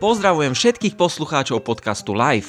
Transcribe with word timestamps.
Pozdravujem 0.00 0.56
všetkých 0.56 0.96
poslucháčov 0.96 1.60
podcastu 1.60 2.16
Live. 2.16 2.48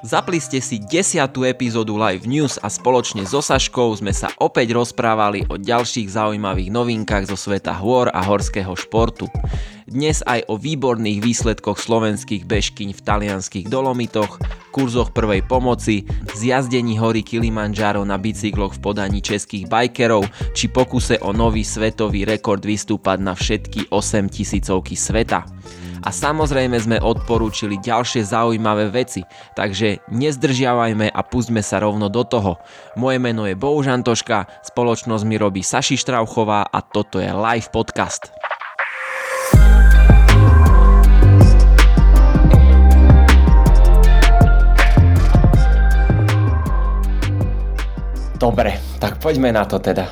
Zapli 0.00 0.40
ste 0.40 0.56
si 0.64 0.80
desiatú 0.80 1.44
epizódu 1.44 2.00
Live 2.00 2.24
News 2.24 2.56
a 2.64 2.72
spoločne 2.72 3.28
so 3.28 3.44
Saškou 3.44 3.92
sme 4.00 4.08
sa 4.16 4.32
opäť 4.40 4.72
rozprávali 4.72 5.44
o 5.52 5.60
ďalších 5.60 6.16
zaujímavých 6.16 6.72
novinkách 6.72 7.28
zo 7.28 7.36
sveta 7.36 7.76
hôr 7.76 8.08
a 8.08 8.24
horského 8.24 8.72
športu. 8.72 9.28
Dnes 9.84 10.24
aj 10.24 10.48
o 10.48 10.56
výborných 10.56 11.20
výsledkoch 11.20 11.76
slovenských 11.76 12.48
bežkyň 12.48 12.96
v 12.96 13.04
talianských 13.04 13.68
Dolomitoch, 13.68 14.40
kurzoch 14.72 15.12
prvej 15.12 15.44
pomoci, 15.44 16.08
zjazdení 16.32 16.96
hory 16.96 17.20
Kilimanjaro 17.20 18.00
na 18.08 18.16
bicykloch 18.16 18.80
v 18.80 18.80
podaní 18.80 19.20
českých 19.20 19.68
bajkerov, 19.68 20.24
či 20.56 20.72
pokuse 20.72 21.20
o 21.20 21.36
nový 21.36 21.68
svetový 21.68 22.24
rekord 22.24 22.64
vystúpať 22.64 23.20
na 23.20 23.36
všetky 23.36 23.92
8 23.92 24.32
tisícovky 24.32 24.96
sveta 24.96 25.51
a 26.02 26.10
samozrejme 26.10 26.74
sme 26.82 26.98
odporúčili 26.98 27.78
ďalšie 27.78 28.26
zaujímavé 28.26 28.90
veci, 28.90 29.22
takže 29.54 30.02
nezdržiavajme 30.10 31.10
a 31.10 31.20
pustme 31.22 31.62
sa 31.62 31.78
rovno 31.78 32.10
do 32.10 32.26
toho. 32.26 32.58
Moje 32.98 33.22
meno 33.22 33.46
je 33.46 33.54
Bohužan 33.54 34.02
Toška, 34.02 34.50
spoločnosť 34.66 35.24
mi 35.28 35.38
robí 35.38 35.62
Saši 35.62 35.94
Štrauchová 35.94 36.66
a 36.66 36.78
toto 36.82 37.22
je 37.22 37.30
live 37.30 37.70
podcast. 37.70 38.34
Dobre, 48.42 48.74
tak 48.98 49.22
poďme 49.22 49.54
na 49.54 49.62
to 49.62 49.78
teda. 49.78 50.10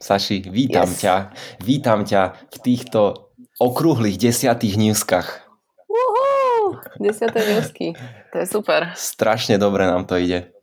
Saši, 0.00 0.48
vítam 0.48 0.88
yes. 0.88 1.04
ťa. 1.04 1.14
Vítam 1.60 2.00
ťa 2.00 2.48
v 2.48 2.56
týchto 2.64 3.27
okrúhlych 3.58 4.18
desiatých 4.18 4.78
newskách. 4.78 5.28
Uhú, 5.90 6.78
desiaté 7.02 7.42
newsky. 7.42 7.98
To 8.30 8.36
je 8.42 8.46
super. 8.46 8.94
Strašne 8.94 9.58
dobre 9.58 9.86
nám 9.86 10.06
to 10.06 10.14
ide. 10.18 10.54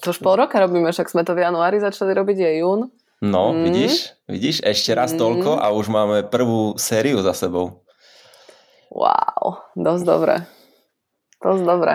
To 0.00 0.16
už 0.16 0.24
pol 0.24 0.40
roka 0.40 0.56
robíme, 0.56 0.88
však 0.88 1.12
sme 1.12 1.24
to 1.24 1.36
v 1.36 1.44
januári 1.44 1.76
začali 1.76 2.16
robiť, 2.16 2.36
je 2.40 2.52
jún. 2.64 2.88
No, 3.20 3.52
mm. 3.52 3.60
vidíš? 3.68 3.92
Vidíš? 4.24 4.64
Ešte 4.64 4.96
raz 4.96 5.12
mm. 5.12 5.20
toľko 5.20 5.50
a 5.60 5.68
už 5.76 5.92
máme 5.92 6.24
prvú 6.24 6.80
sériu 6.80 7.20
za 7.20 7.36
sebou. 7.36 7.84
Wow, 8.88 9.60
dosť 9.76 10.04
dobre. 10.08 10.34
Dosť 11.44 11.62
dobre. 11.68 11.92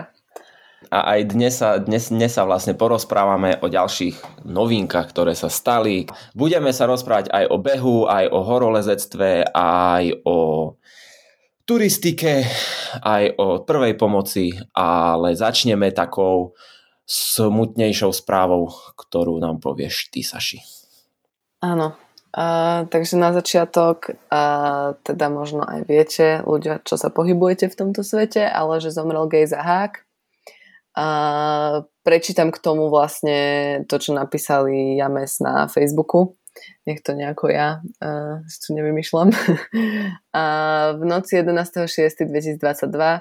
A 0.94 1.18
aj 1.18 1.34
dnes 1.34 1.54
sa, 1.58 1.82
dnes, 1.82 2.14
dnes 2.14 2.30
sa 2.30 2.46
vlastne 2.46 2.78
porozprávame 2.78 3.58
o 3.60 3.68
ďalších 3.68 4.46
novinkách, 4.46 5.08
ktoré 5.10 5.34
sa 5.34 5.50
stali. 5.50 6.06
Budeme 6.38 6.70
sa 6.70 6.86
rozprávať 6.86 7.34
aj 7.34 7.46
o 7.50 7.58
behu, 7.58 7.98
aj 8.06 8.26
o 8.30 8.40
horolezectve, 8.46 9.50
aj 9.56 10.04
o 10.30 10.38
turistike, 11.66 12.46
aj 13.02 13.24
o 13.42 13.66
prvej 13.66 13.98
pomoci, 13.98 14.54
ale 14.78 15.34
začneme 15.34 15.90
takou 15.90 16.54
smutnejšou 17.06 18.14
správou, 18.14 18.70
ktorú 18.94 19.42
nám 19.42 19.62
povieš 19.62 20.14
ty, 20.14 20.22
Saši. 20.22 20.62
Áno, 21.66 21.98
Uh, 22.36 22.84
takže 22.92 23.16
na 23.16 23.32
začiatok, 23.32 24.12
uh, 24.12 25.00
teda 25.08 25.32
možno 25.32 25.64
aj 25.64 25.88
viete, 25.88 26.44
ľudia, 26.44 26.84
čo 26.84 27.00
sa 27.00 27.08
pohybujete 27.08 27.72
v 27.72 27.80
tomto 27.80 28.04
svete, 28.04 28.44
ale 28.44 28.84
že 28.84 28.92
zomrel 28.92 29.24
Gejza 29.32 29.64
Hák, 29.64 30.04
a 30.96 31.08
prečítam 32.08 32.56
k 32.56 32.62
tomu 32.64 32.88
vlastne 32.88 33.84
to, 33.92 34.00
čo 34.00 34.16
napísali 34.16 34.96
James 34.96 35.44
na 35.44 35.68
Facebooku. 35.68 36.40
Nech 36.88 37.04
to 37.04 37.12
nejako 37.12 37.52
ja 37.52 37.84
uh, 38.00 38.40
si 38.48 38.58
tu 38.64 38.72
nevymýšľam. 38.80 39.28
a 40.40 40.44
v 40.96 41.04
noci 41.04 41.36
11.6.2022 41.44 42.56
uh, 42.88 43.20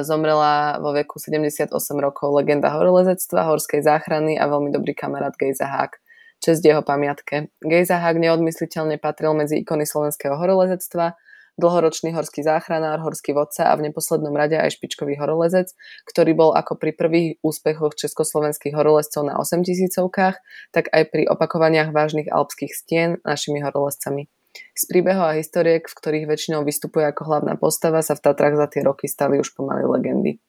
zomrela 0.00 0.80
vo 0.80 0.96
veku 0.96 1.20
78 1.20 1.68
rokov 2.00 2.32
legenda 2.32 2.72
horolezectva, 2.72 3.44
horskej 3.44 3.84
záchrany 3.84 4.40
a 4.40 4.48
veľmi 4.48 4.72
dobrý 4.72 4.96
kamarát 4.96 5.36
Gejza 5.36 5.68
Hák. 5.68 6.00
Čest 6.40 6.64
jeho 6.64 6.80
pamiatke. 6.80 7.52
Gejza 7.60 8.00
Hák 8.00 8.16
neodmysliteľne 8.16 8.96
patril 8.96 9.36
medzi 9.36 9.60
ikony 9.60 9.84
slovenského 9.84 10.40
horolezectva, 10.40 11.12
dlhoročný 11.60 12.16
horský 12.16 12.40
záchranár, 12.44 13.00
horský 13.04 13.36
vodca 13.36 13.68
a 13.68 13.76
v 13.76 13.90
neposlednom 13.90 14.32
rade 14.32 14.56
aj 14.56 14.76
špičkový 14.76 15.20
horolezec, 15.20 15.72
ktorý 16.08 16.32
bol 16.32 16.50
ako 16.56 16.80
pri 16.80 16.96
prvých 16.96 17.30
úspechoch 17.44 17.96
československých 17.96 18.72
horolezcov 18.72 19.28
na 19.28 19.36
8 19.36 19.64
tisícovkách, 19.64 20.36
tak 20.72 20.88
aj 20.92 21.02
pri 21.12 21.28
opakovaniach 21.28 21.92
vážnych 21.92 22.32
alpských 22.32 22.72
stien 22.72 23.10
našimi 23.26 23.60
horolezcami. 23.60 24.28
Z 24.76 24.84
príbehov 24.84 25.32
a 25.32 25.38
historiek, 25.40 25.88
v 25.88 25.96
ktorých 25.96 26.28
väčšinou 26.28 26.60
vystupuje 26.60 27.08
ako 27.08 27.24
hlavná 27.24 27.56
postava, 27.56 28.04
sa 28.04 28.12
v 28.12 28.24
Tatrách 28.24 28.60
za 28.60 28.68
tie 28.68 28.84
roky 28.84 29.08
stali 29.08 29.40
už 29.40 29.56
pomaly 29.56 29.88
legendy. 29.88 30.40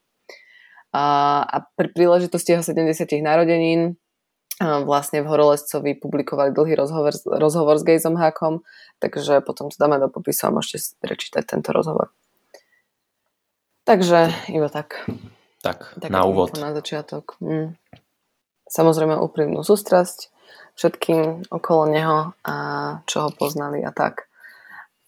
A 0.93 1.65
pri 1.73 1.89
príležitosti 1.89 2.53
jeho 2.53 2.61
70. 2.61 3.09
narodenín 3.23 3.97
vlastne 4.61 5.25
v 5.25 5.29
Horolescovi 5.29 5.97
publikovali 5.97 6.53
dlhý 6.53 6.77
rozhovor, 6.77 7.13
rozhovor 7.25 7.75
s 7.81 7.87
Gejzom 7.87 8.19
Hákom, 8.19 8.61
takže 9.01 9.41
potom 9.41 9.73
to 9.73 9.77
dáme 9.79 9.97
do 9.97 10.11
popisu 10.11 10.49
a 10.49 10.55
môžete 10.55 10.97
prečítať 11.01 11.43
tento 11.45 11.73
rozhovor. 11.73 12.13
Takže 13.83 14.31
iba 14.53 14.69
tak. 14.69 15.03
Tak, 15.63 15.95
tak 15.99 16.11
na 16.11 16.27
úvod. 16.27 16.55
Na 16.59 16.75
začiatok. 16.75 17.39
Mm. 17.39 17.75
Samozrejme 18.67 19.15
úprimnú 19.19 19.63
sústrasť 19.63 20.31
všetkým 20.75 21.47
okolo 21.51 21.83
neho 21.87 22.19
a 22.43 22.55
čo 23.05 23.27
ho 23.27 23.29
poznali 23.31 23.83
a 23.83 23.91
tak. 23.91 24.27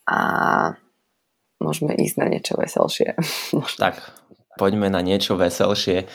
A 0.05 0.19
môžeme 1.59 1.95
ísť 1.97 2.15
na 2.21 2.27
niečo 2.29 2.53
veselšie. 2.55 3.17
tak, 3.83 3.99
poďme 4.59 4.91
na 4.91 5.01
niečo 5.01 5.35
veselšie. 5.39 6.07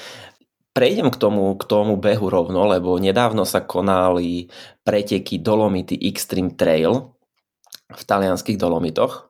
Prejdem 0.80 1.12
k 1.12 1.20
tomu, 1.20 1.60
k 1.60 1.68
tomu 1.68 2.00
behu 2.00 2.32
rovno, 2.32 2.64
lebo 2.64 2.96
nedávno 2.96 3.44
sa 3.44 3.60
konali 3.68 4.48
preteky 4.80 5.36
Dolomity 5.36 6.08
Extreme 6.08 6.56
Trail 6.56 7.04
v 7.92 8.02
talianských 8.08 8.56
Dolomitoch 8.56 9.28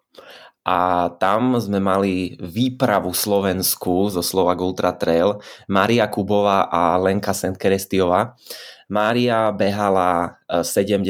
a 0.62 1.10
tam 1.18 1.58
sme 1.58 1.82
mali 1.82 2.38
výpravu 2.38 3.10
Slovensku 3.10 4.14
zo 4.14 4.22
Slovak 4.22 4.62
Ultra 4.62 4.94
Trail 4.94 5.42
Maria 5.66 6.06
Kubová 6.06 6.70
a 6.70 6.94
Lenka 7.02 7.34
Sentkerestiová. 7.34 8.38
Mária 8.86 9.50
behala 9.50 10.38
70 10.46 11.02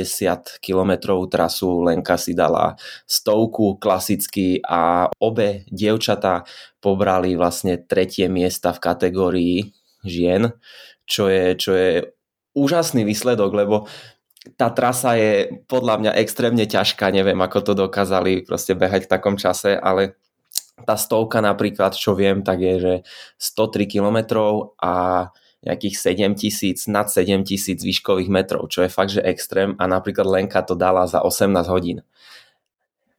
km 0.65 1.21
trasu, 1.29 1.85
Lenka 1.85 2.17
si 2.17 2.33
dala 2.33 2.81
stovku 3.05 3.77
klasicky 3.77 4.65
a 4.65 5.05
obe 5.21 5.69
dievčatá 5.69 6.49
pobrali 6.81 7.37
vlastne 7.37 7.77
tretie 7.77 8.33
miesta 8.33 8.73
v 8.73 8.81
kategórii 8.81 9.80
žien, 10.05 10.55
čo 11.05 11.27
je, 11.27 11.55
čo 11.57 11.73
je 11.75 11.91
úžasný 12.55 13.07
výsledok, 13.07 13.51
lebo 13.55 13.77
tá 14.57 14.73
trasa 14.73 15.21
je 15.21 15.63
podľa 15.69 16.01
mňa 16.01 16.13
extrémne 16.25 16.65
ťažká, 16.65 17.13
neviem 17.13 17.37
ako 17.37 17.59
to 17.61 17.73
dokázali 17.77 18.43
proste 18.49 18.73
behať 18.73 19.05
v 19.05 19.13
takom 19.13 19.37
čase, 19.37 19.77
ale 19.77 20.17
tá 20.89 20.97
stovka 20.97 21.45
napríklad, 21.45 21.93
čo 21.93 22.17
viem, 22.17 22.41
tak 22.41 22.65
je, 22.65 22.75
že 22.81 22.95
103 23.37 23.85
km 23.85 24.19
a 24.81 25.29
nejakých 25.61 25.97
7 26.17 26.41
tisíc, 26.41 26.89
nad 26.89 27.13
7 27.13 27.45
tisíc 27.45 27.85
výškových 27.85 28.33
metrov, 28.33 28.73
čo 28.73 28.81
je 28.81 28.89
fakt, 28.89 29.13
že 29.13 29.21
extrém 29.21 29.77
a 29.77 29.85
napríklad 29.85 30.25
Lenka 30.25 30.65
to 30.65 30.73
dala 30.73 31.05
za 31.05 31.21
18 31.21 31.69
hodín. 31.69 32.01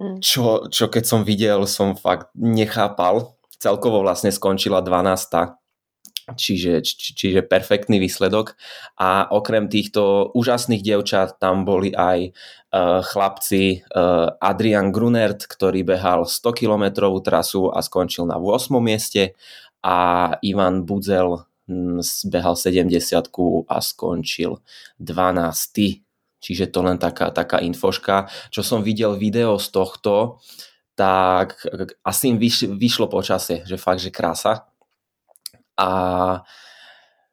Mm. 0.01 0.17
Čo, 0.25 0.65
čo 0.73 0.89
keď 0.89 1.03
som 1.05 1.21
videl, 1.21 1.69
som 1.69 1.93
fakt 1.93 2.33
nechápal. 2.33 3.37
Celkovo 3.61 4.01
vlastne 4.01 4.33
skončila 4.33 4.81
12 4.81 5.60
Čiže, 6.37 6.81
či, 6.83 7.13
čiže 7.13 7.41
perfektný 7.45 7.99
výsledok. 8.01 8.55
A 8.99 9.27
okrem 9.29 9.67
týchto 9.67 10.31
úžasných 10.35 10.83
dievčat 10.83 11.37
tam 11.37 11.63
boli 11.63 11.91
aj 11.95 12.31
uh, 12.31 13.03
chlapci 13.05 13.81
uh, 13.81 14.35
Adrian 14.39 14.91
Grunert, 14.91 15.45
ktorý 15.45 15.83
behal 15.83 16.27
100 16.27 16.57
km 16.57 17.11
trasu 17.21 17.71
a 17.71 17.79
skončil 17.83 18.27
na 18.27 18.39
8. 18.39 18.71
mieste 18.81 19.37
a 19.81 20.31
Ivan 20.45 20.85
Budzel 20.85 21.45
behal 22.27 22.55
70 22.57 23.31
a 23.67 23.77
skončil 23.79 24.59
12. 24.99 26.03
Čiže 26.41 26.65
to 26.73 26.79
len 26.81 26.97
taká, 26.97 27.29
taká 27.29 27.61
infoška. 27.61 28.27
Čo 28.49 28.65
som 28.65 28.79
videl 28.81 29.13
video 29.15 29.61
z 29.61 29.69
tohto, 29.69 30.41
tak 30.97 31.61
asi 32.01 32.33
im 32.33 32.37
vyš, 32.41 32.65
vyšlo 32.75 33.07
počasie, 33.07 33.61
že 33.63 33.77
fakt, 33.77 34.01
že 34.01 34.09
krása 34.09 34.70
a 35.81 35.89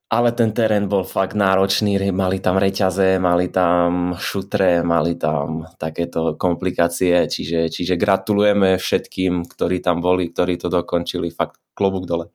ale 0.09 0.33
ten 0.33 0.57
terén 0.57 0.89
bol 0.89 1.05
fakt 1.05 1.37
náročný, 1.37 2.01
mali 2.17 2.41
tam 2.41 2.57
reťaze, 2.57 3.21
mali 3.21 3.53
tam 3.53 4.17
šutre, 4.17 4.81
mali 4.81 5.21
tam 5.21 5.69
takéto 5.77 6.33
komplikácie, 6.41 7.29
čiže, 7.29 7.69
čiže 7.69 8.01
gratulujeme 8.01 8.81
všetkým, 8.81 9.45
ktorí 9.45 9.85
tam 9.85 10.01
boli, 10.01 10.33
ktorí 10.33 10.57
to 10.57 10.73
dokončili, 10.73 11.29
fakt 11.29 11.61
klobúk 11.77 12.09
dole. 12.09 12.33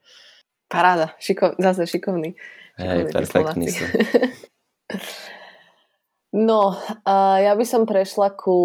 Paráda, 0.69 1.18
Šiko, 1.18 1.57
zase 1.57 1.89
šikovný. 1.89 2.38
Hej, 2.77 3.09
perfektný 3.09 3.74
sú. 3.74 3.86
no, 6.50 6.77
ja 7.42 7.57
by 7.57 7.66
som 7.66 7.89
prešla 7.89 8.38
ku 8.38 8.57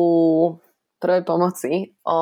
prvej 0.98 1.22
pomoci. 1.22 1.94
O 2.02 2.18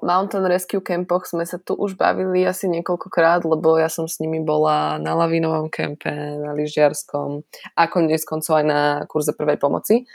Mountain 0.00 0.46
Rescue 0.46 0.80
Campoch 0.80 1.26
sme 1.26 1.42
sa 1.42 1.58
tu 1.58 1.74
už 1.74 1.98
bavili 1.98 2.46
asi 2.46 2.70
niekoľkokrát, 2.70 3.42
lebo 3.42 3.74
ja 3.76 3.90
som 3.90 4.06
s 4.06 4.22
nimi 4.22 4.38
bola 4.40 5.02
na 5.02 5.18
lavinovom 5.18 5.66
kempe, 5.68 6.10
na 6.14 6.54
lyžiarskom 6.54 7.42
a 7.74 7.82
konec 7.90 8.22
koncov 8.22 8.62
aj 8.62 8.66
na 8.66 8.80
kurze 9.10 9.34
prvej 9.34 9.58
pomoci. 9.58 10.06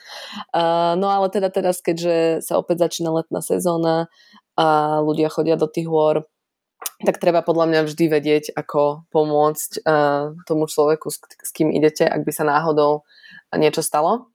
Uh, 0.55 0.95
no 0.95 1.11
ale 1.11 1.27
teda 1.27 1.51
teraz, 1.51 1.83
keďže 1.83 2.41
sa 2.41 2.55
opäť 2.55 2.87
začína 2.87 3.11
letná 3.11 3.43
sezóna 3.43 4.07
a 4.55 4.99
ľudia 5.03 5.27
chodia 5.27 5.59
do 5.59 5.67
tých 5.67 5.91
hôr, 5.91 6.23
tak 7.03 7.19
treba 7.19 7.43
podľa 7.43 7.65
mňa 7.67 7.81
vždy 7.87 8.05
vedieť, 8.11 8.45
ako 8.55 9.07
pomôcť 9.11 9.83
uh, 9.83 10.35
tomu 10.47 10.67
človeku, 10.67 11.07
s, 11.11 11.19
s 11.19 11.51
kým 11.51 11.71
idete, 11.71 12.07
ak 12.07 12.23
by 12.23 12.31
sa 12.31 12.47
náhodou 12.47 13.03
niečo 13.55 13.83
stalo. 13.83 14.31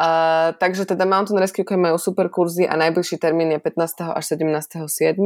Uh, 0.00 0.56
takže 0.56 0.88
teda 0.88 1.04
Mountain 1.04 1.36
Rescue 1.36 1.60
Camp 1.60 1.84
majú 1.84 2.00
super 2.00 2.32
kurzy 2.32 2.64
a 2.64 2.72
najbližší 2.72 3.20
termín 3.20 3.52
je 3.52 3.60
15. 3.60 4.16
až 4.16 4.24
17. 4.32 4.88
7. 4.88 5.20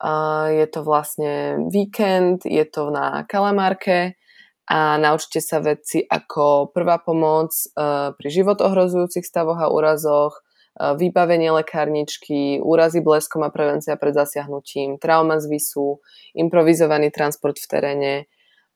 Uh, 0.00 0.48
je 0.48 0.66
to 0.72 0.80
vlastne 0.80 1.60
víkend, 1.68 2.48
je 2.48 2.64
to 2.64 2.88
na 2.88 3.28
Kalamarke 3.28 4.16
a 4.64 4.96
naučite 4.96 5.44
sa 5.44 5.60
veci 5.60 6.00
ako 6.00 6.72
prvá 6.72 7.04
pomoc 7.04 7.52
uh, 7.76 8.16
pri 8.16 8.28
život 8.32 8.64
ohrozujúcich 8.64 9.28
stavoch 9.28 9.60
a 9.60 9.68
úrazoch, 9.68 10.40
uh, 10.80 10.96
vybavenie 10.96 11.52
lekárničky, 11.52 12.64
úrazy 12.64 13.04
bleskom 13.04 13.44
a 13.44 13.52
prevencia 13.52 14.00
pred 14.00 14.16
zasiahnutím, 14.16 14.96
trauma 14.96 15.36
z 15.36 15.52
visu, 15.52 16.00
improvizovaný 16.32 17.12
transport 17.12 17.60
v 17.60 17.66
teréne, 17.68 18.12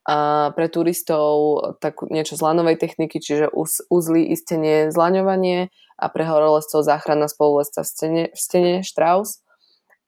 a 0.09 0.49
pre 0.57 0.67
turistov 0.73 1.61
tak 1.85 2.01
niečo 2.09 2.35
z 2.35 2.41
lanovej 2.41 2.81
techniky, 2.81 3.21
čiže 3.21 3.53
uz, 3.53 3.85
uzly, 3.93 4.25
istenie, 4.33 4.89
zlaňovanie 4.89 5.69
a 6.01 6.07
pre 6.09 6.25
horolezcov 6.25 6.81
záchrana 6.81 7.29
spolulezca 7.29 7.85
v 7.85 7.89
stene, 7.89 8.25
v 8.33 8.39
stene 8.41 8.75
Strauss. 8.81 9.45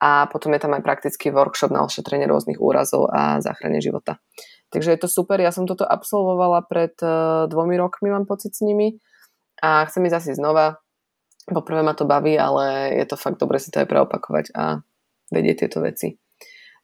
A 0.03 0.27
potom 0.27 0.51
je 0.51 0.61
tam 0.65 0.75
aj 0.75 0.83
praktický 0.83 1.31
workshop 1.31 1.71
na 1.71 1.87
ošetrenie 1.87 2.27
rôznych 2.27 2.59
úrazov 2.59 3.07
a 3.15 3.39
záchrane 3.39 3.79
života. 3.79 4.19
Takže 4.73 4.97
je 4.97 4.99
to 4.99 5.07
super. 5.07 5.39
Ja 5.39 5.55
som 5.55 5.69
toto 5.69 5.87
absolvovala 5.87 6.67
pred 6.67 6.97
uh, 7.05 7.47
dvomi 7.47 7.79
rokmi, 7.79 8.11
mám 8.11 8.27
pocit 8.27 8.57
s 8.57 8.65
nimi. 8.67 8.99
A 9.63 9.87
chcem 9.87 10.03
ísť 10.09 10.19
asi 10.19 10.33
znova. 10.35 10.83
Poprvé 11.47 11.87
ma 11.87 11.95
to 11.95 12.09
baví, 12.09 12.35
ale 12.35 12.97
je 12.99 13.07
to 13.07 13.15
fakt 13.15 13.39
dobre 13.39 13.63
si 13.63 13.71
to 13.71 13.79
aj 13.79 13.87
preopakovať 13.87 14.51
a 14.59 14.83
vedieť 15.31 15.67
tieto 15.67 15.79
veci. 15.85 16.22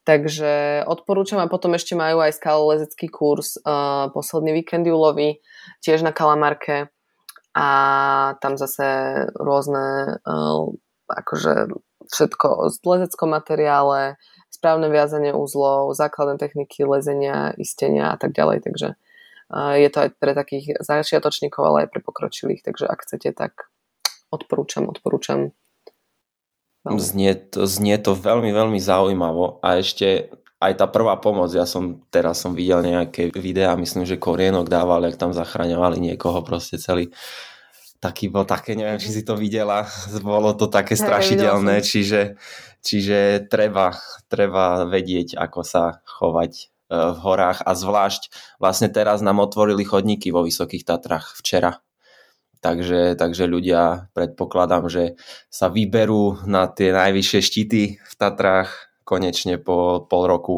Takže 0.09 0.89
odporúčam 0.89 1.37
a 1.37 1.53
potom 1.53 1.77
ešte 1.77 1.93
majú 1.93 2.25
aj 2.25 2.41
skalolezecký 2.41 3.13
kurz 3.13 3.61
uh, 3.61 4.09
posledný 4.09 4.57
víkend 4.57 4.89
júlový, 4.89 5.45
tiež 5.85 6.01
na 6.01 6.17
Kalamarke 6.17 6.89
a 7.53 7.69
tam 8.41 8.57
zase 8.57 8.89
rôzne 9.37 10.17
uh, 10.25 10.65
akože 11.13 11.69
všetko 12.09 12.73
z 12.73 12.77
lezeckom 12.89 13.37
materiále, 13.37 14.17
správne 14.49 14.89
viazanie 14.89 15.37
úzlov, 15.37 15.93
základné 15.93 16.41
techniky 16.41 16.89
lezenia, 16.89 17.53
istenia 17.61 18.09
a 18.09 18.17
tak 18.17 18.33
ďalej. 18.33 18.65
Takže 18.65 18.97
je 19.77 19.89
to 19.93 19.99
aj 20.09 20.11
pre 20.17 20.33
takých 20.33 20.81
začiatočníkov, 20.81 21.61
ale 21.61 21.77
aj 21.85 21.89
pre 21.93 22.01
pokročilých. 22.01 22.65
Takže 22.65 22.85
ak 22.89 23.05
chcete, 23.05 23.29
tak 23.37 23.69
odporúčam, 24.33 24.89
odporúčam 24.89 25.53
Znie 26.97 27.37
to, 27.37 27.69
znie 27.69 28.01
to 28.01 28.17
veľmi, 28.17 28.49
veľmi 28.49 28.81
zaujímavo. 28.81 29.61
A 29.61 29.77
ešte 29.77 30.33
aj 30.59 30.73
tá 30.75 30.87
prvá 30.91 31.15
pomoc, 31.23 31.55
ja 31.55 31.63
som 31.69 32.03
teraz 32.11 32.43
som 32.43 32.57
videl 32.57 32.83
nejaké 32.83 33.31
videá, 33.31 33.79
myslím, 33.79 34.03
že 34.03 34.19
Korienok 34.19 34.67
dával, 34.67 35.07
jak 35.07 35.15
tam 35.15 35.31
zachraňovali 35.31 36.03
niekoho 36.03 36.43
proste 36.43 36.83
celý. 36.83 37.15
Taký 37.99 38.31
bol 38.31 38.47
také, 38.47 38.79
neviem, 38.79 38.99
či 38.99 39.11
si 39.11 39.23
to 39.23 39.39
videla, 39.39 39.87
bolo 40.23 40.55
to 40.59 40.67
také 40.67 40.99
strašidelné, 40.99 41.83
čiže, 41.83 42.39
čiže 42.83 43.47
treba, 43.47 43.95
treba 44.27 44.83
vedieť, 44.87 45.39
ako 45.39 45.61
sa 45.63 46.03
chovať 46.07 46.53
e, 46.59 46.63
v 46.95 47.19
horách. 47.23 47.63
A 47.63 47.75
zvlášť 47.79 48.35
vlastne 48.59 48.91
teraz 48.91 49.23
nám 49.23 49.39
otvorili 49.39 49.87
chodníky 49.87 50.35
vo 50.35 50.43
Vysokých 50.43 50.83
Tatrach 50.83 51.39
včera 51.39 51.79
Takže, 52.59 53.15
takže 53.15 53.47
ľudia 53.47 54.11
predpokladám, 54.19 54.91
že 54.91 55.15
sa 55.47 55.71
vyberú 55.71 56.43
na 56.43 56.67
tie 56.67 56.91
najvyššie 56.91 57.41
štíty 57.41 57.83
v 58.03 58.15
Tatrách 58.19 58.91
konečne 59.07 59.63
po 59.63 60.03
pol 60.05 60.27
roku. 60.27 60.57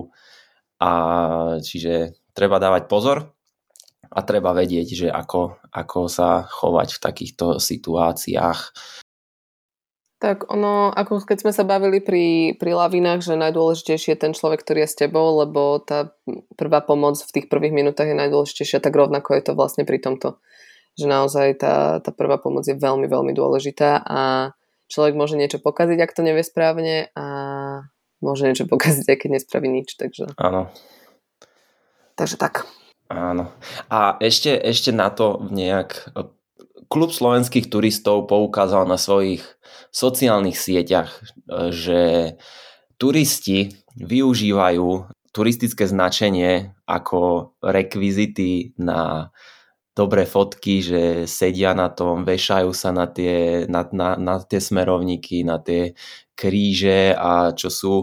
A 0.81 0.91
čiže 1.61 2.17
treba 2.33 2.57
dávať 2.57 2.89
pozor 2.89 3.37
a 4.11 4.19
treba 4.25 4.57
vedieť, 4.57 4.89
že 5.07 5.09
ako, 5.13 5.61
ako 5.71 6.09
sa 6.09 6.49
chovať 6.49 6.89
v 6.97 7.03
takýchto 7.05 7.47
situáciách. 7.61 8.61
Tak 10.21 10.53
ono, 10.53 10.93
ako 10.93 11.25
keď 11.25 11.39
sme 11.41 11.53
sa 11.57 11.65
bavili 11.65 12.05
pri, 12.05 12.53
pri 12.61 12.77
lavinách, 12.77 13.25
že 13.25 13.41
najdôležitejší 13.41 14.13
je 14.13 14.21
ten 14.21 14.33
človek, 14.37 14.61
ktorý 14.61 14.85
je 14.85 14.93
s 14.93 15.01
tebou, 15.01 15.41
lebo 15.41 15.81
tá 15.81 16.13
prvá 16.61 16.85
pomoc 16.85 17.17
v 17.17 17.41
tých 17.41 17.47
prvých 17.49 17.73
minútach 17.73 18.05
je 18.05 18.17
najdôležitejšia, 18.17 18.85
tak 18.85 18.93
rovnako 18.93 19.33
je 19.37 19.43
to 19.49 19.53
vlastne 19.57 19.89
pri 19.89 19.97
tomto 19.97 20.37
že 21.01 21.09
naozaj 21.09 21.57
tá, 21.57 22.05
tá 22.05 22.11
prvá 22.13 22.37
pomoc 22.37 22.69
je 22.69 22.77
veľmi, 22.77 23.09
veľmi 23.09 23.33
dôležitá 23.33 24.05
a 24.05 24.53
človek 24.93 25.17
môže 25.17 25.41
niečo 25.41 25.57
pokaziť, 25.57 25.97
ak 25.97 26.13
to 26.13 26.21
nevie 26.21 26.45
správne 26.45 27.09
a 27.17 27.27
môže 28.21 28.45
niečo 28.45 28.69
pokaziť, 28.73 29.07
aj 29.09 29.17
keď 29.17 29.29
nespraví 29.41 29.69
nič. 29.73 29.97
Takže... 29.97 30.37
Áno. 30.37 30.69
Takže 32.21 32.37
tak. 32.37 32.69
Áno. 33.09 33.49
A 33.89 34.21
ešte, 34.21 34.55
ešte 34.55 34.93
na 34.93 35.09
to 35.11 35.41
nejak 35.49 36.13
klub 36.91 37.11
slovenských 37.15 37.71
turistov 37.71 38.29
poukázal 38.29 38.85
na 38.85 39.01
svojich 39.01 39.43
sociálnych 39.91 40.59
sieťach, 40.59 41.23
že 41.71 42.35
turisti 42.99 43.73
využívajú 43.97 45.11
turistické 45.31 45.87
značenie 45.87 46.75
ako 46.87 47.55
rekvizity 47.63 48.75
na 48.79 49.31
dobré 49.97 50.25
fotky, 50.25 50.81
že 50.81 51.03
sedia 51.27 51.75
na 51.75 51.91
tom, 51.91 52.23
vešajú 52.23 52.71
sa 52.71 52.95
na 52.95 53.11
tie, 53.11 53.67
na, 53.67 53.85
na, 53.91 54.17
na 54.17 54.35
tie 54.41 54.63
smerovníky, 54.63 55.43
na 55.43 55.59
tie 55.59 55.99
kríže 56.39 57.13
a 57.13 57.53
čo 57.53 57.69
sú 57.69 57.95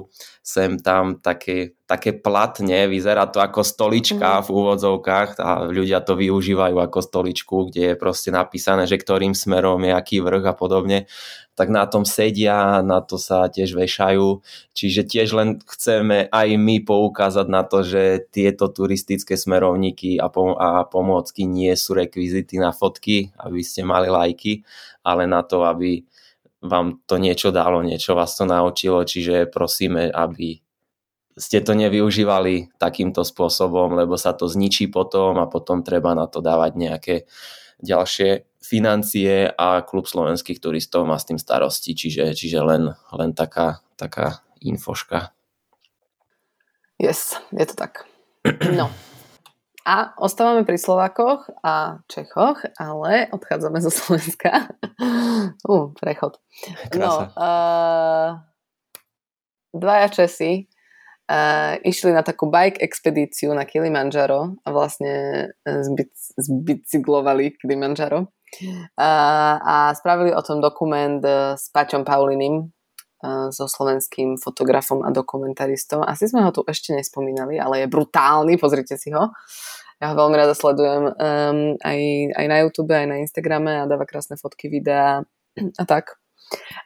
sem 0.47 0.79
tam 0.79 1.19
také, 1.19 1.75
také 1.83 2.15
platne, 2.15 2.87
vyzerá 2.87 3.27
to 3.27 3.43
ako 3.43 3.67
stolička 3.67 4.39
mhm. 4.39 4.43
v 4.45 4.49
úvodzovkách 4.55 5.29
a 5.43 5.67
ľudia 5.67 5.99
to 5.99 6.15
využívajú 6.15 6.77
ako 6.79 6.99
stoličku, 7.03 7.55
kde 7.67 7.91
je 7.91 7.95
proste 7.99 8.31
napísané, 8.31 8.87
že 8.87 8.95
ktorým 8.95 9.35
smerom 9.35 9.83
je 9.83 9.91
aký 9.91 10.23
vrch 10.23 10.45
a 10.47 10.55
podobne, 10.55 11.11
tak 11.57 11.73
na 11.73 11.89
tom 11.89 12.05
sedia, 12.05 12.85
na 12.85 13.01
to 13.01 13.17
sa 13.17 13.49
tiež 13.49 13.73
vešajú, 13.73 14.45
čiže 14.77 15.01
tiež 15.09 15.33
len 15.33 15.49
chceme 15.65 16.29
aj 16.29 16.47
my 16.53 16.85
poukázať 16.85 17.47
na 17.49 17.65
to, 17.65 17.81
že 17.81 18.29
tieto 18.29 18.69
turistické 18.69 19.33
smerovníky 19.33 20.21
a, 20.21 20.29
pom- 20.29 20.53
a 20.53 20.85
pomôcky 20.85 21.49
nie 21.49 21.73
sú 21.73 21.97
rekvizity 21.97 22.61
na 22.61 22.69
fotky, 22.69 23.33
aby 23.41 23.65
ste 23.65 23.81
mali 23.81 24.05
lajky, 24.05 24.61
ale 25.01 25.25
na 25.25 25.41
to, 25.41 25.65
aby 25.65 26.05
vám 26.61 27.01
to 27.09 27.17
niečo 27.17 27.49
dalo, 27.49 27.81
niečo 27.81 28.13
vás 28.13 28.37
to 28.37 28.45
naučilo, 28.45 29.01
čiže 29.01 29.49
prosíme, 29.49 30.13
aby 30.13 30.61
ste 31.37 31.61
to 31.65 31.73
nevyužívali 31.73 32.77
takýmto 32.77 33.25
spôsobom, 33.25 33.97
lebo 33.97 34.13
sa 34.13 34.37
to 34.37 34.45
zničí 34.45 34.93
potom 34.93 35.41
a 35.41 35.49
potom 35.49 35.81
treba 35.81 36.13
na 36.13 36.29
to 36.29 36.37
dávať 36.37 36.71
nejaké 36.77 37.15
ďalšie 37.81 38.45
financie 38.61 39.47
a 39.53 39.81
klub 39.85 40.09
slovenských 40.09 40.59
turistov 40.59 41.07
má 41.07 41.15
s 41.15 41.29
tým 41.29 41.39
starosti, 41.39 41.93
čiže, 41.93 42.33
čiže 42.33 42.59
len, 42.61 42.91
len 43.15 43.31
taká, 43.31 43.85
taká 43.95 44.43
infoška. 44.59 45.31
Yes, 46.97 47.37
je 47.53 47.65
to 47.69 47.75
tak. 47.77 48.09
No, 48.73 48.89
a 49.87 50.11
ostávame 50.19 50.67
pri 50.67 50.75
Slovákoch 50.75 51.47
a 51.63 52.03
Čechoch, 52.11 52.59
ale 52.75 53.31
odchádzame 53.31 53.79
zo 53.79 53.87
Slovenska. 53.87 54.67
uh, 55.63 55.95
prechod. 55.95 56.43
Krása. 56.91 56.99
No, 56.99 57.11
uh, 57.31 58.29
dvaja 59.71 60.11
Česi 60.11 60.67
uh, 61.27 61.77
išli 61.83 62.11
na 62.15 62.23
takú 62.23 62.47
bike 62.47 62.79
expedíciu 62.79 63.51
na 63.53 63.67
Kilimanjaro 63.67 64.57
a 64.63 64.67
vlastne 64.71 65.47
zbic- 65.63 66.35
zbicyklovali 66.39 67.55
Kilimanjaro. 67.59 68.31
Uh, 68.95 69.55
a 69.59 69.91
spravili 69.91 70.31
o 70.31 70.39
tom 70.39 70.63
dokument 70.63 71.19
s 71.53 71.67
Paťom 71.67 72.07
Paulinim, 72.07 72.71
uh, 73.23 73.51
so 73.51 73.67
slovenským 73.67 74.39
fotografom 74.39 75.03
a 75.03 75.11
dokumentaristom. 75.11 76.03
Asi 76.07 76.31
sme 76.31 76.47
ho 76.47 76.51
tu 76.55 76.63
ešte 76.63 76.95
nespomínali, 76.95 77.59
ale 77.59 77.83
je 77.83 77.91
brutálny, 77.91 78.55
pozrite 78.55 78.95
si 78.95 79.11
ho. 79.11 79.31
Ja 79.97 80.13
ho 80.13 80.15
veľmi 80.15 80.37
rada 80.37 80.53
sledujem 80.53 81.09
um, 81.09 81.59
aj, 81.81 81.99
aj 82.37 82.45
na 82.45 82.57
YouTube, 82.61 82.93
aj 82.93 83.09
na 83.09 83.17
Instagrame 83.17 83.81
a 83.81 83.89
dáva 83.89 84.05
krásne 84.05 84.37
fotky, 84.37 84.69
videá 84.69 85.25
a 85.57 85.83
tak. 85.89 86.21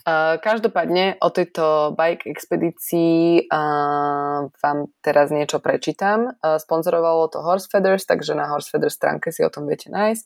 Uh, 0.01 0.41
každopádne 0.41 1.22
o 1.22 1.30
tejto 1.30 1.94
bike 1.94 2.25
expedícii 2.25 3.46
uh, 3.46 4.50
vám 4.50 4.77
teraz 5.06 5.30
niečo 5.30 5.62
prečítam. 5.62 6.34
Uh, 6.41 6.58
sponzorovalo 6.58 7.30
to 7.30 7.46
Horse 7.46 7.70
Feathers, 7.70 8.10
takže 8.10 8.34
na 8.34 8.50
Horse 8.50 8.74
Feathers 8.74 8.98
stránke 8.98 9.30
si 9.30 9.46
o 9.46 9.53
tom 9.53 9.70
viete 9.70 9.94
nájsť. 9.94 10.25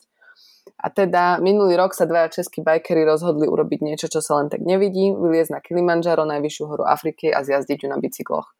A 0.76 0.88
teda 0.92 1.38
minulý 1.40 1.76
rok 1.76 1.92
sa 1.92 2.08
dvaja 2.08 2.40
českí 2.40 2.60
bajkery 2.64 3.04
rozhodli 3.04 3.48
urobiť 3.48 3.80
niečo, 3.84 4.08
čo 4.08 4.24
sa 4.24 4.40
len 4.40 4.48
tak 4.48 4.64
nevidí, 4.64 5.12
vyliezť 5.12 5.52
na 5.52 5.60
Kilimanjaro, 5.60 6.24
najvyššiu 6.24 6.64
horu 6.68 6.84
Afriky 6.84 7.32
a 7.32 7.44
zjazdiť 7.44 7.84
ju 7.84 7.88
na 7.92 8.00
bicykloch. 8.00 8.52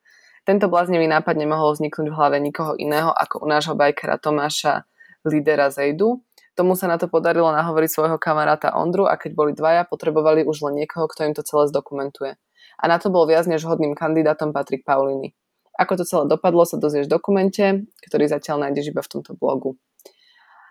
Tento 0.47 0.71
bláznivý 0.71 1.11
nápad 1.11 1.35
nemohol 1.35 1.75
vzniknúť 1.75 2.06
v 2.06 2.16
hlave 2.16 2.38
nikoho 2.38 2.78
iného 2.78 3.11
ako 3.11 3.42
u 3.42 3.47
nášho 3.50 3.75
bajkera 3.75 4.23
Tomáša 4.23 4.87
lídera 5.26 5.75
Zejdu. 5.75 6.23
Tomu 6.56 6.72
sa 6.72 6.88
na 6.88 6.96
to 6.96 7.04
podarilo 7.06 7.52
nahovoriť 7.52 7.90
svojho 7.92 8.16
kamaráta 8.16 8.72
Ondru 8.72 9.04
a 9.04 9.20
keď 9.20 9.30
boli 9.36 9.52
dvaja, 9.52 9.84
potrebovali 9.84 10.40
už 10.48 10.64
len 10.64 10.80
niekoho, 10.80 11.04
kto 11.04 11.28
im 11.28 11.36
to 11.36 11.44
celé 11.44 11.68
zdokumentuje. 11.68 12.32
A 12.80 12.84
na 12.88 12.96
to 12.96 13.12
bol 13.12 13.28
viac 13.28 13.44
než 13.44 13.68
hodným 13.68 13.92
kandidátom 13.92 14.56
Patrik 14.56 14.80
Pauliny. 14.88 15.36
Ako 15.76 16.00
to 16.00 16.08
celé 16.08 16.25
dopadlo, 16.25 16.64
sa 16.64 16.80
dozvieš 16.80 17.12
v 17.12 17.14
dokumente, 17.20 17.64
ktorý 18.08 18.25
zatiaľ 18.32 18.64
nájdeš 18.64 18.96
iba 18.96 19.04
v 19.04 19.12
tomto 19.12 19.36
blogu. 19.36 19.76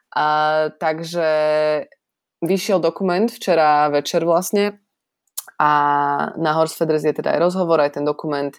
A, 0.09 0.25
takže 0.81 1.29
vyšiel 2.41 2.81
dokument 2.81 3.29
včera 3.29 3.85
večer 3.93 4.25
vlastne 4.25 4.81
a 5.61 5.71
na 6.35 6.51
Horsefeders 6.57 7.05
je 7.05 7.13
teda 7.13 7.37
aj 7.37 7.39
rozhovor, 7.45 7.77
aj 7.77 8.01
ten 8.01 8.05
dokument 8.05 8.57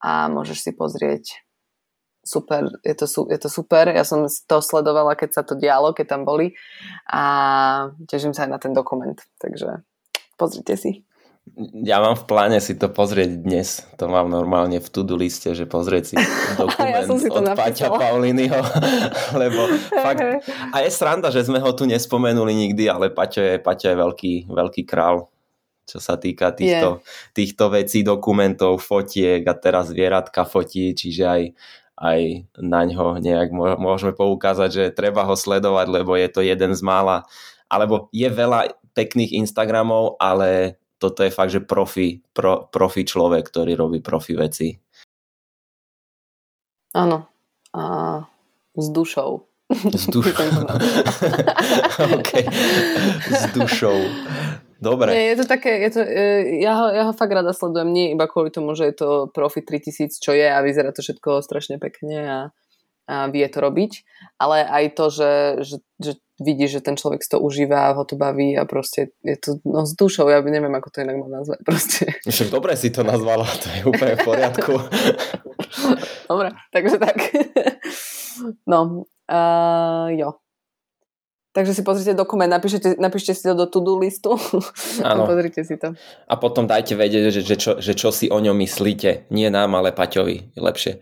a 0.00 0.32
môžeš 0.32 0.58
si 0.64 0.72
pozrieť 0.72 1.43
super, 2.24 2.72
je 2.82 2.94
to, 2.96 3.06
je 3.06 3.38
to 3.38 3.48
super. 3.52 3.92
Ja 3.92 4.02
som 4.02 4.26
to 4.26 4.56
sledovala, 4.58 5.14
keď 5.14 5.30
sa 5.30 5.42
to 5.44 5.54
dialo, 5.54 5.92
keď 5.92 6.16
tam 6.16 6.22
boli 6.24 6.56
a 7.06 7.22
teším 8.08 8.32
sa 8.32 8.48
aj 8.48 8.50
na 8.50 8.58
ten 8.58 8.72
dokument. 8.72 9.16
Takže 9.38 9.84
pozrite 10.40 10.74
si. 10.80 11.04
Ja 11.84 12.00
mám 12.00 12.16
v 12.16 12.24
pláne 12.24 12.56
si 12.56 12.72
to 12.72 12.88
pozrieť 12.88 13.44
dnes. 13.44 13.84
To 14.00 14.08
mám 14.08 14.32
normálne 14.32 14.80
v 14.80 14.88
to-do 14.88 15.12
liste, 15.12 15.52
že 15.52 15.68
pozrieť 15.68 16.04
si 16.08 16.16
dokument 16.60 17.04
ja 17.04 17.04
si 17.04 17.28
od 17.28 17.44
napísala. 17.44 17.68
Paťa 17.68 17.88
Pauliniho. 17.92 18.60
Lebo 19.44 19.68
fakt, 19.92 20.24
a 20.72 20.76
je 20.80 20.88
sranda, 20.88 21.28
že 21.28 21.44
sme 21.44 21.60
ho 21.60 21.70
tu 21.76 21.84
nespomenuli 21.84 22.56
nikdy, 22.56 22.88
ale 22.88 23.12
Paťo 23.12 23.44
je, 23.44 23.54
Paťo 23.60 23.92
je 23.92 23.96
veľký, 24.00 24.32
veľký 24.48 24.82
král 24.88 25.28
čo 25.84 26.00
sa 26.00 26.16
týka 26.16 26.56
týchto, 26.56 27.04
yeah. 27.04 27.32
týchto 27.36 27.68
vecí, 27.68 28.00
dokumentov, 28.00 28.80
fotiek 28.80 29.44
a 29.44 29.52
teraz 29.52 29.92
zvieratka 29.92 30.48
fotí, 30.48 30.96
čiže 30.96 31.24
aj, 31.28 31.42
aj 31.94 32.50
na 32.58 32.82
ňo 32.86 33.22
nejak 33.22 33.54
môžeme 33.54 34.12
poukázať, 34.14 34.70
že 34.70 34.84
treba 34.96 35.22
ho 35.22 35.38
sledovať, 35.38 35.86
lebo 35.90 36.18
je 36.18 36.28
to 36.30 36.42
jeden 36.42 36.74
z 36.74 36.82
mála, 36.82 37.22
alebo 37.70 38.10
je 38.10 38.26
veľa 38.26 38.74
pekných 38.94 39.34
Instagramov, 39.34 40.18
ale 40.18 40.78
toto 40.98 41.26
je 41.26 41.30
fakt, 41.34 41.52
že 41.52 41.60
profi, 41.62 42.22
pro, 42.32 42.70
profi 42.70 43.02
človek, 43.04 43.46
ktorý 43.50 43.76
robí 43.76 43.98
profi 44.00 44.34
veci. 44.38 44.72
Áno. 46.94 47.26
A 47.74 47.82
s 48.78 48.86
dušou. 48.90 49.42
S 49.70 50.06
dušou. 50.06 50.50
okay. 52.18 52.46
S 53.28 53.50
dušou. 53.50 53.98
Dobre. 54.82 55.14
Nie, 55.14 55.34
je 55.34 55.42
to 55.42 55.46
také, 55.46 55.78
je 55.86 55.90
to, 55.94 56.00
e, 56.02 56.24
ja, 56.62 56.72
ho, 56.74 56.86
ja 56.90 57.02
ho 57.08 57.12
fakt 57.14 57.32
rada 57.32 57.54
sledujem, 57.54 57.90
nie 57.94 58.12
iba 58.14 58.26
kvôli 58.26 58.50
tomu, 58.50 58.74
že 58.74 58.90
je 58.90 58.94
to 58.98 59.08
Profi 59.30 59.62
3000, 59.62 60.18
čo 60.18 60.34
je 60.34 60.46
a 60.46 60.58
vyzerá 60.62 60.90
to 60.90 61.02
všetko 61.02 61.42
strašne 61.42 61.78
pekne 61.78 62.18
a, 62.26 62.40
a 63.06 63.14
vie 63.30 63.46
to 63.46 63.58
robiť, 63.62 63.92
ale 64.42 64.66
aj 64.66 64.84
to, 64.98 65.04
že, 65.10 65.32
že, 65.62 65.76
že 66.02 66.12
vidíš, 66.42 66.80
že 66.80 66.84
ten 66.90 66.96
človek 66.98 67.22
si 67.22 67.30
to 67.30 67.38
užíva, 67.38 67.94
ho 67.94 68.02
to 68.02 68.18
baví 68.18 68.58
a 68.58 68.66
proste 68.66 69.14
je 69.22 69.36
to 69.38 69.50
no, 69.62 69.86
s 69.86 69.94
dušou, 69.94 70.26
ja 70.26 70.42
neviem, 70.42 70.72
ako 70.74 70.90
to 70.90 71.06
inak 71.06 71.22
mám 71.22 71.30
nazvať. 71.30 71.58
Proste. 71.68 72.02
Však 72.26 72.50
dobre 72.50 72.74
si 72.74 72.90
to 72.90 73.06
nazvala, 73.06 73.46
to 73.46 73.66
je 73.70 73.80
úplne 73.86 74.14
v 74.18 74.24
poriadku. 74.26 74.72
dobre, 76.30 76.48
takže 76.74 76.96
tak. 76.98 77.16
no, 78.72 79.06
uh, 79.30 80.08
jo. 80.10 80.43
Takže 81.54 81.70
si 81.70 81.86
pozrite 81.86 82.18
dokument, 82.18 82.50
napíšte, 82.50 82.98
napíšte 82.98 83.30
si 83.30 83.46
to 83.46 83.54
do 83.54 83.70
to-do 83.70 83.94
listu 84.02 84.34
a 85.06 85.22
pozrite 85.22 85.62
si 85.62 85.78
to. 85.78 85.94
A 86.26 86.34
potom 86.34 86.66
dajte 86.66 86.98
vedieť, 86.98 87.30
že, 87.30 87.40
že, 87.46 87.54
čo, 87.54 87.72
že 87.78 87.94
čo 87.94 88.10
si 88.10 88.26
o 88.26 88.42
ňom 88.42 88.58
myslíte. 88.58 89.30
Nie 89.30 89.54
nám, 89.54 89.78
ale 89.78 89.94
Paťovi. 89.94 90.58
Lepšie. 90.58 90.98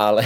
Ale... 0.00 0.24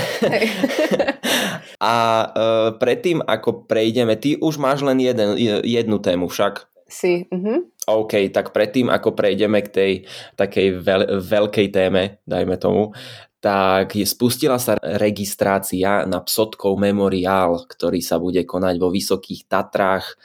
a 1.82 1.94
uh, 2.30 2.68
predtým, 2.78 3.18
ako 3.26 3.66
prejdeme, 3.66 4.14
ty 4.14 4.38
už 4.38 4.54
máš 4.62 4.86
len 4.86 5.02
jeden, 5.02 5.34
jednu 5.66 5.98
tému 5.98 6.30
však. 6.30 6.70
Si. 6.86 7.26
Uh-huh. 7.34 7.66
OK, 7.90 8.30
tak 8.30 8.54
predtým, 8.54 8.86
ako 8.86 9.18
prejdeme 9.18 9.58
k 9.66 9.68
tej 9.70 9.92
takej 10.38 10.78
veľ, 10.78 11.02
veľkej 11.18 11.74
téme, 11.74 12.22
dajme 12.22 12.54
tomu, 12.62 12.94
tak 13.40 13.94
spustila 13.94 14.56
sa 14.56 14.80
registrácia 14.80 16.08
na 16.08 16.24
Psotkov 16.24 16.80
memoriál, 16.80 17.68
ktorý 17.68 18.00
sa 18.00 18.16
bude 18.16 18.42
konať 18.42 18.74
vo 18.80 18.88
Vysokých 18.88 19.46
Tatrách. 19.46 20.16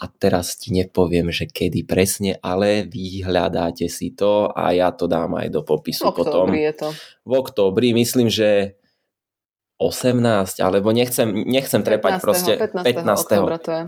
A 0.00 0.08
teraz 0.08 0.56
ti 0.56 0.72
nepoviem, 0.72 1.28
že 1.28 1.44
kedy 1.44 1.84
presne, 1.84 2.40
ale 2.40 2.88
vyhľadáte 2.88 3.84
si 3.92 4.16
to 4.16 4.48
a 4.48 4.72
ja 4.72 4.96
to 4.96 5.04
dám 5.04 5.36
aj 5.36 5.52
do 5.52 5.60
popisu 5.60 6.08
v 6.08 6.16
potom. 6.16 6.48
je 6.56 6.72
to. 6.72 6.88
V 7.28 7.32
októbri, 7.36 7.92
myslím, 7.92 8.32
že 8.32 8.80
18, 9.76 10.60
alebo 10.64 10.92
nechcem, 10.96 11.44
nechcem 11.44 11.84
15. 11.84 11.88
trepať 11.88 12.12
proste 12.20 12.52
15. 12.56 12.84
15. 12.84 13.60
to 13.60 13.72
je. 13.72 13.82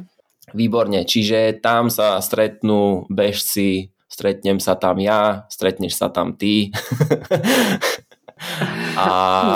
Výborne, 0.53 1.01
čiže 1.09 1.57
tam 1.65 1.89
sa 1.89 2.21
stretnú 2.21 3.09
bežci, 3.09 3.93
stretnem 4.05 4.61
sa 4.61 4.77
tam 4.77 5.01
ja, 5.01 5.49
stretneš 5.49 5.97
sa 5.97 6.13
tam 6.13 6.37
ty. 6.37 6.69
A 8.97 9.07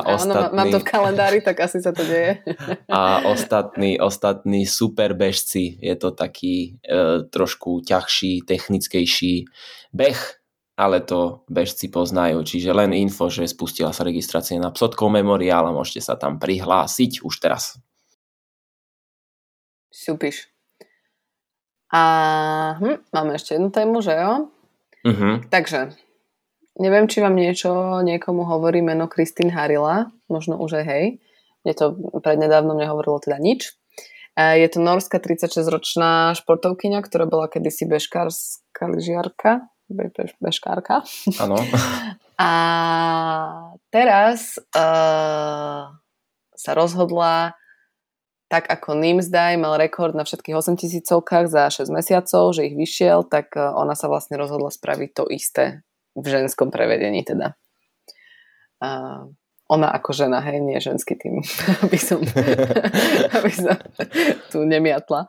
ostatní, 0.07 0.47
Áno, 0.50 0.57
mám 0.57 0.69
to 0.71 0.81
v 0.81 0.88
kalendári, 0.88 1.38
tak 1.43 1.61
asi 1.61 1.83
sa 1.83 1.93
to 1.93 2.07
deje. 2.07 2.43
a 2.93 3.26
ostatní, 3.26 4.00
ostatní 4.00 4.66
super 4.66 5.12
bežci, 5.12 5.78
je 5.83 5.95
to 5.97 6.14
taký 6.14 6.78
e, 6.81 7.26
trošku 7.28 7.83
ťažší, 7.85 8.47
technickejší 8.47 9.45
beh, 9.93 10.21
ale 10.76 11.00
to 11.00 11.43
bežci 11.49 11.88
poznajú. 11.88 12.45
Čiže 12.45 12.71
len 12.76 12.93
info, 12.93 13.33
že 13.33 13.49
spustila 13.49 13.90
sa 13.97 14.05
registrácia 14.05 14.61
na 14.61 14.69
Psotkov 14.71 15.09
memoriál 15.09 15.66
a 15.66 15.76
môžete 15.76 16.05
sa 16.05 16.14
tam 16.21 16.37
prihlásiť 16.37 17.25
už 17.25 17.35
teraz. 17.40 17.81
Súpiš. 19.88 20.52
A 21.88 22.02
hm, 22.76 23.09
máme 23.14 23.40
ešte 23.40 23.57
jednu 23.57 23.73
tému, 23.73 24.05
že 24.05 24.12
jo? 24.12 24.52
Uh-huh. 25.07 25.40
Takže 25.49 25.97
Neviem, 26.76 27.09
či 27.09 27.25
vám 27.25 27.33
niečo 27.33 28.04
niekomu 28.04 28.45
hovorí 28.45 28.85
meno 28.85 29.09
Kristín 29.09 29.49
Harila, 29.49 30.12
možno 30.28 30.61
už 30.61 30.85
aj 30.85 30.85
hej. 30.85 31.04
Mne 31.64 31.73
to 31.73 31.87
prednedávno 32.21 32.76
nehovorilo 32.76 33.16
teda 33.16 33.40
nič. 33.40 33.73
Je 34.37 34.68
to 34.68 34.85
norská 34.85 35.16
36-ročná 35.16 36.37
športovkyňa, 36.37 37.00
ktorá 37.00 37.25
bola 37.25 37.49
kedysi 37.49 37.88
bežkárska 37.88 38.92
lyžiarka. 38.92 39.64
Be, 39.88 40.12
be, 40.12 40.28
bežkárka. 40.37 41.00
Áno. 41.40 41.56
A 42.37 42.52
teraz 43.88 44.61
uh, 44.76 45.88
sa 46.52 46.73
rozhodla 46.76 47.56
tak 48.47 48.68
ako 48.68 48.95
Nimsdaj 48.95 49.56
mal 49.56 49.80
rekord 49.80 50.12
na 50.12 50.23
všetkých 50.23 50.54
8 50.54 50.76
tisícovkách 50.76 51.49
za 51.49 51.73
6 51.73 51.88
mesiacov, 51.90 52.54
že 52.54 52.68
ich 52.68 52.76
vyšiel, 52.78 53.26
tak 53.26 53.56
ona 53.56 53.99
sa 53.99 54.06
vlastne 54.06 54.38
rozhodla 54.38 54.71
spraviť 54.71 55.11
to 55.16 55.25
isté 55.33 55.86
v 56.16 56.26
ženskom 56.26 56.73
prevedení 56.73 57.23
teda. 57.23 57.52
A 58.80 58.88
ona 59.66 59.88
ako 59.90 60.14
žena, 60.14 60.38
hej, 60.46 60.62
nie 60.62 60.78
ženský 60.78 61.18
tým, 61.18 61.42
aby 61.85 61.99
som, 61.99 62.23
aby 63.37 63.50
som 63.50 63.76
tu 64.50 64.62
nemiatla. 64.62 65.26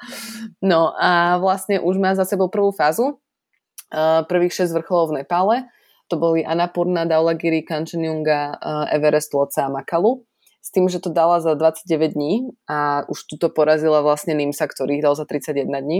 No 0.61 0.93
a 0.93 1.41
vlastne 1.41 1.81
už 1.81 1.97
má 1.97 2.13
za 2.13 2.23
sebou 2.23 2.47
prvú 2.47 2.69
fázu, 2.69 3.17
prvých 4.27 4.67
6 4.67 4.75
vrcholov 4.77 5.15
v 5.15 5.23
Nepále, 5.23 5.57
to 6.07 6.19
boli 6.19 6.43
Annapurna, 6.43 7.07
Daulagiri, 7.07 7.63
Kanchenjunga, 7.63 8.59
Everest, 8.91 9.31
Lhotse 9.31 9.63
a 9.63 9.71
Makalu 9.71 10.26
s 10.67 10.69
tým, 10.75 10.91
že 10.91 10.99
to 10.99 11.07
dala 11.07 11.39
za 11.39 11.55
29 11.55 12.11
dní 12.11 12.51
a 12.67 13.07
už 13.07 13.23
tuto 13.23 13.47
porazila 13.47 14.03
vlastne 14.03 14.35
Nimsa, 14.35 14.67
ktorý 14.67 14.99
ich 14.99 15.05
dal 15.07 15.15
za 15.15 15.23
31 15.23 15.63
dní. 15.63 15.99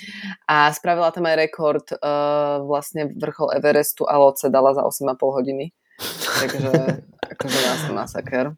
A 0.48 0.72
spravila 0.72 1.12
tam 1.12 1.28
aj 1.28 1.36
rekord 1.36 1.84
uh, 1.92 2.64
vlastne 2.64 3.12
vrchol 3.12 3.52
Everestu 3.60 4.08
a 4.08 4.16
Loce 4.16 4.48
dala 4.48 4.72
za 4.72 4.88
8,5 4.88 5.20
hodiny. 5.20 5.76
Takže 6.40 6.72
akože 7.36 7.58
nás 7.60 7.80
masaker. 7.92 8.56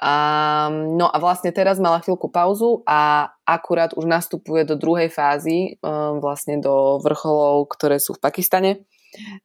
A, 0.00 0.14
no 0.70 1.10
a 1.10 1.16
vlastne 1.18 1.50
teraz 1.50 1.82
mala 1.82 1.98
chvíľku 2.00 2.30
pauzu 2.30 2.86
a 2.86 3.34
akurát 3.42 3.92
už 3.98 4.06
nastupuje 4.06 4.62
do 4.64 4.78
druhej 4.78 5.10
fázy, 5.10 5.82
um, 5.82 6.22
vlastne 6.22 6.62
do 6.62 7.02
vrcholov, 7.02 7.68
ktoré 7.74 7.98
sú 7.98 8.14
v 8.16 8.22
Pakistane. 8.22 8.70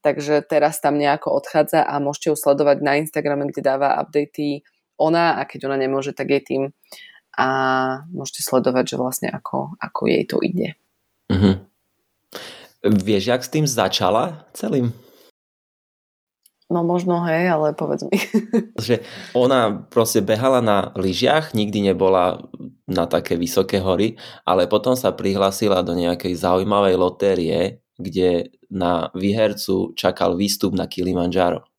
Takže 0.06 0.46
teraz 0.46 0.78
tam 0.78 1.02
nejako 1.02 1.34
odchádza 1.42 1.82
a 1.82 1.98
môžete 1.98 2.30
ju 2.30 2.36
sledovať 2.38 2.78
na 2.86 3.02
Instagrame, 3.02 3.50
kde 3.50 3.66
dáva 3.66 3.98
updaty 3.98 4.62
ona 4.96 5.40
a 5.40 5.48
keď 5.48 5.68
ona 5.72 5.78
nemôže, 5.80 6.16
tak 6.16 6.32
jej 6.32 6.44
tým 6.44 6.64
a 7.36 7.48
môžete 8.16 8.42
sledovať, 8.48 8.96
že 8.96 9.00
vlastne 9.00 9.28
ako, 9.28 9.76
ako 9.76 10.02
jej 10.08 10.24
to 10.24 10.40
ide. 10.40 10.80
Mm-hmm. 11.28 11.56
Vieš, 12.86 13.24
jak 13.28 13.42
s 13.44 13.52
tým 13.52 13.66
začala 13.68 14.48
celým? 14.56 14.96
No 16.66 16.82
možno 16.82 17.22
hej, 17.30 17.46
ale 17.46 17.78
povedz 17.78 18.10
mi. 18.10 18.18
že 18.88 19.06
ona 19.38 19.86
proste 19.86 20.26
behala 20.26 20.66
na 20.66 20.90
lyžiach, 20.98 21.54
nikdy 21.54 21.94
nebola 21.94 22.42
na 22.90 23.06
také 23.06 23.38
vysoké 23.38 23.78
hory, 23.78 24.18
ale 24.48 24.66
potom 24.66 24.98
sa 24.98 25.14
prihlásila 25.14 25.86
do 25.86 25.94
nejakej 25.94 26.34
zaujímavej 26.34 26.96
lotérie, 26.98 27.86
kde 28.02 28.50
na 28.74 29.14
výhercu 29.14 29.94
čakal 29.94 30.34
výstup 30.34 30.74
na 30.74 30.90
Kilimanjaro. 30.90 31.70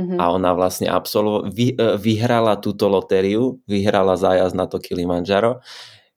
Mm-hmm. 0.00 0.16
A 0.16 0.24
ona 0.32 0.56
vlastne 0.56 0.88
absolvo- 0.88 1.44
vy, 1.44 1.76
e, 1.76 2.00
vyhrala 2.00 2.56
túto 2.56 2.88
lotériu, 2.88 3.60
vyhrala 3.68 4.16
zájazd 4.16 4.56
na 4.56 4.64
to 4.64 4.80
Kilimanjaro, 4.80 5.60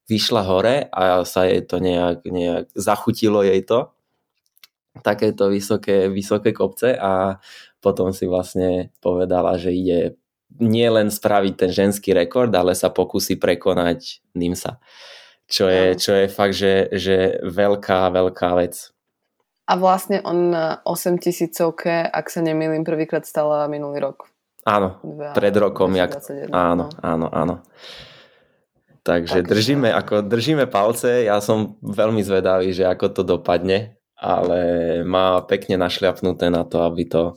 vyšla 0.08 0.44
hore 0.48 0.88
a 0.92 1.28
sa 1.28 1.44
jej 1.44 1.64
to 1.68 1.84
nejak, 1.84 2.24
nejak 2.24 2.72
zachutilo 2.76 3.44
jej 3.44 3.60
to 3.64 3.92
takéto 5.02 5.50
vysoké, 5.50 6.06
vysoké 6.12 6.54
kopce 6.54 6.94
a 6.94 7.42
potom 7.82 8.14
si 8.14 8.30
vlastne 8.30 8.94
povedala, 9.02 9.58
že 9.58 9.74
ide 9.74 10.00
nie 10.62 10.86
len 10.86 11.10
spraviť 11.10 11.54
ten 11.58 11.72
ženský 11.74 12.14
rekord, 12.14 12.54
ale 12.54 12.78
sa 12.78 12.94
pokusí 12.94 13.42
prekonať 13.42 14.22
Nimsa. 14.38 14.78
Čo 15.50 15.66
je, 15.66 15.98
čo 15.98 16.14
je 16.14 16.28
fakt, 16.30 16.56
že, 16.56 16.94
že 16.94 17.42
veľká, 17.42 18.14
veľká 18.14 18.50
vec. 18.62 18.93
A 19.74 19.82
vlastne 19.82 20.22
on 20.22 20.54
8 20.54 20.86
tisícovke, 21.18 22.06
ak 22.06 22.30
sa 22.30 22.46
nemýlim, 22.46 22.86
prvýkrát 22.86 23.26
stala 23.26 23.66
minulý 23.66 24.06
rok. 24.06 24.30
Áno, 24.70 25.02
pred 25.34 25.56
rokom. 25.58 25.98
Jak... 25.98 26.22
Áno, 26.54 26.94
no. 26.94 27.02
áno, 27.02 27.28
áno. 27.34 27.56
Takže, 29.04 29.42
Takže 29.42 29.50
držíme, 29.50 29.90
ako 29.92 30.24
držíme 30.24 30.70
palce, 30.70 31.26
ja 31.26 31.42
som 31.42 31.76
veľmi 31.82 32.24
zvedavý, 32.24 32.72
že 32.72 32.88
ako 32.88 33.06
to 33.12 33.22
dopadne 33.26 34.00
ale 34.24 34.60
má 35.04 35.44
pekne 35.44 35.76
našľapnuté 35.76 36.48
na 36.48 36.64
to, 36.64 36.88
aby 36.88 37.04
to, 37.04 37.36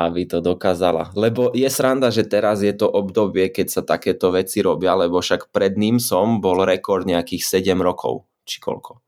aby 0.00 0.24
to 0.24 0.40
dokázala. 0.40 1.12
Lebo 1.12 1.52
je 1.52 1.68
sranda, 1.68 2.08
že 2.08 2.24
teraz 2.24 2.64
je 2.64 2.72
to 2.72 2.88
obdobie, 2.88 3.52
keď 3.52 3.66
sa 3.68 3.82
takéto 3.84 4.32
veci 4.32 4.64
robia, 4.64 4.96
lebo 4.96 5.20
však 5.20 5.52
pred 5.52 5.76
ním 5.76 6.00
som 6.00 6.40
bol 6.40 6.64
rekord 6.64 7.04
nejakých 7.04 7.60
7 7.60 7.76
rokov, 7.84 8.24
či 8.48 8.64
koľko 8.64 9.05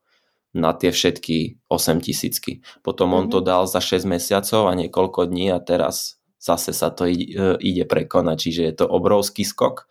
na 0.58 0.74
tie 0.74 0.90
všetky 0.90 1.62
8 1.70 2.02
tisícky. 2.02 2.60
Potom 2.82 3.14
on 3.14 3.30
to 3.30 3.40
mhm. 3.40 3.46
dal 3.46 3.62
za 3.70 3.78
6 3.78 4.04
mesiacov 4.04 4.68
a 4.68 4.74
niekoľko 4.74 5.30
dní 5.30 5.54
a 5.54 5.62
teraz 5.62 6.18
zase 6.38 6.74
sa 6.74 6.90
to 6.90 7.06
ide, 7.06 7.58
ide 7.62 7.84
prekonať, 7.86 8.36
čiže 8.38 8.62
je 8.62 8.74
to 8.82 8.86
obrovský 8.86 9.42
skok 9.42 9.90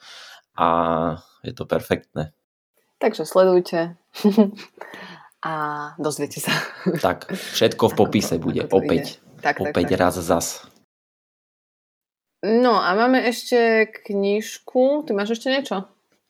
a 0.56 0.70
je 1.44 1.54
to 1.56 1.68
perfektné. 1.68 2.36
Takže 2.98 3.30
sledujte. 3.30 3.96
a 5.46 5.54
dozviete 6.02 6.42
sa. 6.42 6.52
Tak, 6.98 7.30
všetko 7.30 7.94
v 7.94 7.98
popise 7.98 8.36
bude 8.42 8.66
opäť. 8.74 9.22
Tak, 9.38 9.62
opäť 9.62 9.94
tak, 9.94 10.02
raz 10.02 10.16
tak. 10.18 10.26
zas. 10.26 10.48
No 12.42 12.82
a 12.82 12.94
máme 12.94 13.22
ešte 13.22 13.90
knižku. 14.06 15.06
Ty 15.06 15.12
máš 15.14 15.38
ešte 15.38 15.54
niečo? 15.54 15.86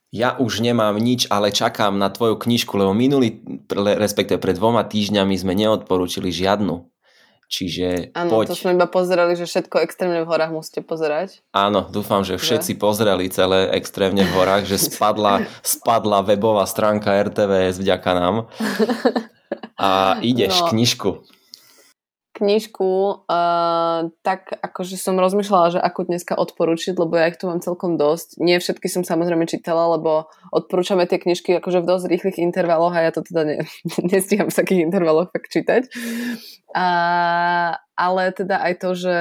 Ja 0.07 0.39
už 0.39 0.63
nemám 0.63 0.95
nič, 0.95 1.27
ale 1.27 1.51
čakám 1.51 1.99
na 1.99 2.07
tvoju 2.07 2.39
knižku, 2.39 2.79
lebo 2.79 2.95
minulý, 2.95 3.43
respektíve 3.75 4.39
pred 4.39 4.55
dvoma 4.55 4.87
týždňami 4.87 5.35
sme 5.35 5.51
neodporúčili 5.51 6.31
žiadnu. 6.31 6.87
Čiže 7.47 8.11
Áno, 8.11 8.43
poď. 8.43 8.51
to 8.51 8.59
sme 8.59 8.75
iba 8.75 8.91
pozerali, 8.91 9.39
že 9.39 9.47
všetko 9.47 9.79
extrémne 9.79 10.23
v 10.23 10.27
horách 10.27 10.51
musíte 10.51 10.83
pozerať. 10.83 11.39
Áno, 11.55 11.87
dúfam, 11.87 12.19
že 12.27 12.35
všetci 12.35 12.75
že? 12.75 12.79
pozreli 12.79 13.31
celé 13.31 13.71
extrémne 13.71 14.27
v 14.27 14.31
horách, 14.35 14.67
že 14.67 14.75
spadla, 14.75 15.47
spadla 15.63 16.27
webová 16.27 16.67
stránka 16.67 17.15
RTVS 17.15 17.79
vďaka 17.79 18.11
nám. 18.11 18.35
A 19.79 20.19
ideš 20.19 20.59
no. 20.59 20.75
knižku 20.75 21.11
knižku, 22.37 23.25
uh, 23.25 24.13
tak 24.21 24.53
akože 24.53 24.93
som 24.93 25.17
rozmýšľala, 25.17 25.73
že 25.73 25.79
ako 25.81 26.05
dneska 26.05 26.37
odporučiť, 26.37 26.93
lebo 26.93 27.17
ja 27.17 27.33
ich 27.33 27.41
tu 27.41 27.49
mám 27.49 27.65
celkom 27.65 27.97
dosť. 27.97 28.37
Nie 28.37 28.61
všetky 28.61 28.85
som 28.85 29.01
samozrejme 29.01 29.49
čítala, 29.49 29.97
lebo 29.97 30.29
odporúčame 30.53 31.09
tie 31.09 31.17
knižky 31.17 31.57
akože 31.57 31.81
v 31.81 31.89
dosť 31.89 32.05
rýchlych 32.13 32.37
intervaloch 32.37 32.93
a 32.93 33.09
ja 33.09 33.11
to 33.11 33.25
teda 33.25 33.41
ne, 33.41 33.55
nestíham 34.13 34.53
v 34.53 34.57
takých 34.61 34.85
intervaloch 34.85 35.33
tak 35.33 35.49
čítať. 35.49 35.89
A, 36.77 36.87
ale 37.97 38.23
teda 38.37 38.61
aj 38.61 38.73
to, 38.85 38.89
že 38.93 39.15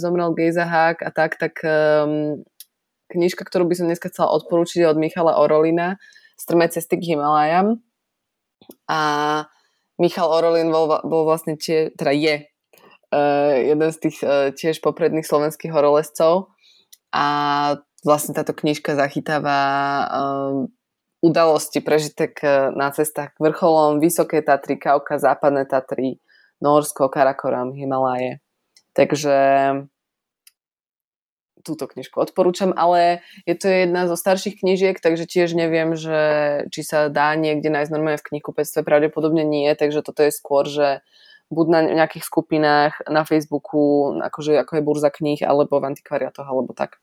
zomrel 0.00 0.32
Gejza 0.32 0.64
Hák 0.64 1.04
a 1.04 1.10
tak, 1.12 1.36
tak 1.36 1.60
um, 1.60 2.40
knižka, 3.12 3.44
ktorú 3.44 3.68
by 3.68 3.76
som 3.76 3.86
dneska 3.92 4.08
chcela 4.08 4.32
odporúčiť 4.32 4.80
je 4.80 4.88
od 4.88 4.96
Michala 4.96 5.36
Orolina 5.36 6.00
Strmé 6.40 6.72
cesty 6.72 6.96
k 6.96 7.14
Himalajam. 7.14 7.84
A 8.88 9.00
Michal 10.00 10.26
Orolin 10.32 10.72
bol, 10.72 10.88
bol 11.04 11.22
vlastne 11.28 11.54
tie, 11.54 11.92
teda 11.92 12.10
je 12.10 12.34
jeden 13.60 13.90
z 13.92 13.98
tých 14.08 14.16
uh, 14.24 14.50
tiež 14.56 14.80
popredných 14.80 15.26
slovenských 15.26 15.72
horolezcov 15.72 16.52
a 17.12 17.26
vlastne 18.02 18.32
táto 18.32 18.56
knižka 18.56 18.96
zachytáva 18.96 19.60
uh, 20.08 20.66
udalosti, 21.22 21.78
prežitek 21.78 22.42
na 22.74 22.90
cestách 22.90 23.30
k 23.38 23.42
vrcholom 23.46 24.02
Vysoké 24.02 24.42
Tatry, 24.42 24.74
Kauka, 24.74 25.22
Západné 25.22 25.70
Tatry, 25.70 26.18
Norsko, 26.58 27.06
Karakoram, 27.06 27.70
Himalaje. 27.70 28.42
Takže 28.90 29.38
túto 31.62 31.86
knižku 31.86 32.18
odporúčam, 32.18 32.74
ale 32.74 33.22
je 33.46 33.54
to 33.54 33.70
jedna 33.70 34.10
zo 34.10 34.18
starších 34.18 34.60
knižiek, 34.60 34.98
takže 34.98 35.30
tiež 35.30 35.54
neviem, 35.54 35.94
že 35.94 36.18
či 36.74 36.82
sa 36.82 37.06
dá 37.06 37.38
niekde 37.38 37.70
nájsť 37.70 37.90
normálne 37.94 38.18
v 38.18 38.28
knihkupectve, 38.34 38.82
pravdepodobne 38.82 39.46
nie, 39.46 39.70
takže 39.78 40.02
toto 40.02 40.26
je 40.26 40.34
skôr, 40.34 40.66
že 40.66 41.06
buď 41.52 41.66
na 41.68 41.80
nejakých 42.02 42.24
skupinách 42.24 43.04
na 43.12 43.28
Facebooku, 43.28 44.16
akože 44.16 44.56
ako 44.64 44.72
je 44.80 44.82
burza 44.82 45.10
kníh, 45.12 45.44
alebo 45.44 45.76
v 45.76 45.92
antikvariatoch, 45.92 46.48
alebo 46.48 46.72
tak. 46.72 46.96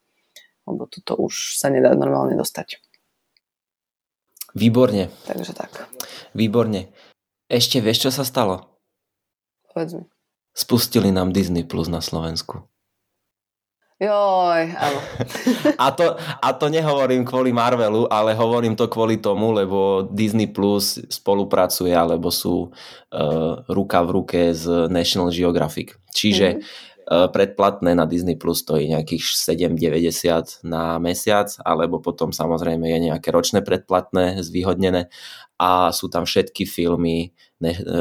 Lebo 0.65 0.89
toto 0.89 1.13
už 1.21 1.53
sa 1.55 1.69
nedá 1.69 1.93
normálne 1.93 2.33
dostať. 2.33 2.81
Výborne. 4.57 5.13
Takže 5.29 5.53
tak. 5.53 5.85
Výborne. 6.33 6.89
Ešte 7.45 7.77
vieš, 7.81 8.09
čo 8.09 8.11
sa 8.13 8.25
stalo? 8.25 8.65
Povedz 9.69 10.01
mi. 10.01 10.03
Spustili 10.57 11.13
nám 11.13 11.29
Disney 11.29 11.61
Plus 11.61 11.85
na 11.85 12.01
Slovensku. 12.01 12.65
Joj, 13.99 14.79
áno. 14.79 14.99
a, 15.75 15.91
to, 15.91 16.15
a 16.15 16.49
to 16.55 16.71
nehovorím 16.71 17.27
kvôli 17.27 17.51
Marvelu, 17.51 18.07
ale 18.07 18.31
hovorím 18.31 18.79
to 18.79 18.87
kvôli 18.87 19.19
tomu, 19.19 19.51
lebo 19.51 20.07
Disney 20.07 20.47
Plus 20.47 21.03
spolupracuje, 21.11 21.91
alebo 21.91 22.31
sú 22.31 22.71
uh, 22.71 23.59
ruka 23.67 23.99
v 24.07 24.09
ruke 24.15 24.41
s 24.55 24.63
National 24.87 25.35
Geographic. 25.35 25.99
Čiže 26.15 26.47
mm-hmm. 26.47 26.63
uh, 27.11 27.27
predplatné 27.27 27.91
na 27.91 28.07
Disney 28.07 28.39
Plus 28.39 28.63
stojí 28.63 28.87
nejakých 28.87 29.35
7,90 29.35 30.63
na 30.63 30.95
mesiac, 31.03 31.51
alebo 31.67 31.99
potom 31.99 32.31
samozrejme 32.31 32.87
je 32.87 32.99
nejaké 33.11 33.35
ročné 33.35 33.59
predplatné, 33.67 34.39
zvýhodnené 34.39 35.11
a 35.59 35.91
sú 35.91 36.07
tam 36.07 36.23
všetky 36.23 36.63
filmy 36.63 37.35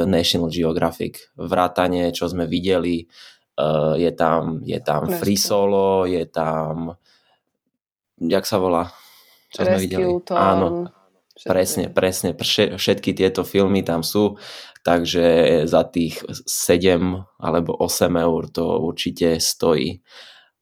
National 0.07 0.47
Geographic. 0.47 1.35
Vrátanie, 1.35 2.15
čo 2.15 2.31
sme 2.31 2.47
videli, 2.47 3.11
Uh, 3.59 3.99
je 3.99 4.15
tam, 4.15 4.63
je 4.63 4.79
tam 4.79 5.11
Free 5.19 5.35
Solo, 5.35 6.07
je 6.07 6.23
tam 6.31 6.95
jak 8.21 8.45
sa 8.47 8.59
volá? 8.59 8.91
Čo 9.55 9.63
Rescue, 9.63 9.71
sme 9.71 9.79
videli? 9.79 10.05
Tom, 10.27 10.37
Áno, 10.37 10.67
všetky. 11.39 11.49
presne, 11.49 11.85
presne. 11.95 12.29
Všetky 12.77 13.11
tieto 13.15 13.47
filmy 13.47 13.87
tam 13.87 14.03
sú, 14.03 14.37
takže 14.83 15.65
za 15.65 15.87
tých 15.87 16.21
7 16.27 16.99
alebo 17.39 17.79
8 17.79 18.11
eur 18.19 18.43
to 18.51 18.83
určite 18.83 19.39
stojí. 19.39 20.03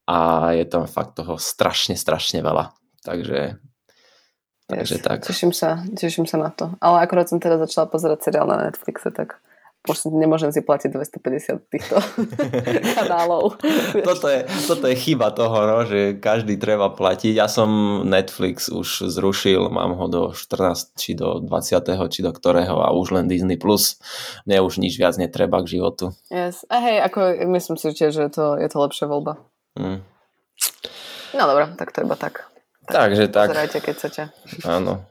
A 0.06 0.52
je 0.54 0.64
tam 0.70 0.87
fakt 0.87 1.18
toho 1.18 1.35
strašne, 1.40 1.98
strašne 1.98 2.44
veľa. 2.44 2.70
Takže 3.02 3.59
Takže 4.66 4.98
yes, 4.98 5.02
tak. 5.06 5.22
Teším 5.22 5.54
sa, 5.54 5.78
teším 5.94 6.26
sa 6.26 6.42
na 6.42 6.50
to. 6.50 6.74
Ale 6.82 6.98
akorát 6.98 7.30
som 7.30 7.38
teda 7.38 7.54
začala 7.54 7.87
pozerať 7.87 8.26
seriál 8.26 8.50
na 8.50 8.66
Netflixe, 8.66 9.14
tak 9.14 9.38
už 9.87 10.11
nemôžem 10.11 10.51
si 10.51 10.61
platiť 10.61 10.90
250 10.90 11.72
týchto 11.72 11.96
kanálov. 12.99 13.57
toto, 14.03 14.27
je, 14.27 14.44
toto 14.66 14.85
je 14.90 14.96
chyba 14.99 15.31
toho, 15.31 15.57
no, 15.64 15.87
že 15.87 16.18
každý 16.18 16.59
treba 16.59 16.90
platiť. 16.90 17.38
Ja 17.38 17.46
som 17.46 18.03
Netflix 18.05 18.68
už 18.68 19.09
zrušil, 19.09 19.70
mám 19.70 19.94
ho 19.94 20.07
do 20.11 20.22
14 20.35 20.99
či 20.99 21.14
do 21.14 21.38
20. 21.40 21.87
či 22.11 22.20
do 22.20 22.31
ktorého 22.35 22.83
a 22.83 22.90
už 22.92 23.16
len 23.16 23.31
Disney+. 23.31 23.57
Plus. 23.57 23.96
Mne 24.44 24.62
už 24.62 24.79
nič 24.79 25.01
viac 25.01 25.16
netreba 25.16 25.64
k 25.64 25.81
životu. 25.81 26.12
Yes. 26.29 26.68
A 26.68 26.83
hej, 26.83 27.01
ako 27.01 27.49
myslím 27.57 27.81
si 27.81 27.94
tiež, 27.96 28.12
že 28.12 28.27
to, 28.29 28.61
je 28.61 28.68
to 28.68 28.77
lepšia 28.79 29.09
voľba. 29.09 29.40
Mm. 29.81 30.05
No 31.37 31.42
dobré, 31.49 31.72
tak 31.77 31.92
to 31.92 32.05
iba 32.05 32.16
tak. 32.16 32.49
tak 32.88 32.92
Takže 32.92 33.29
tak. 33.33 33.49
Pozerajte, 33.53 33.79
keď 33.81 33.94
chcete. 33.96 34.22
Áno. 34.64 35.05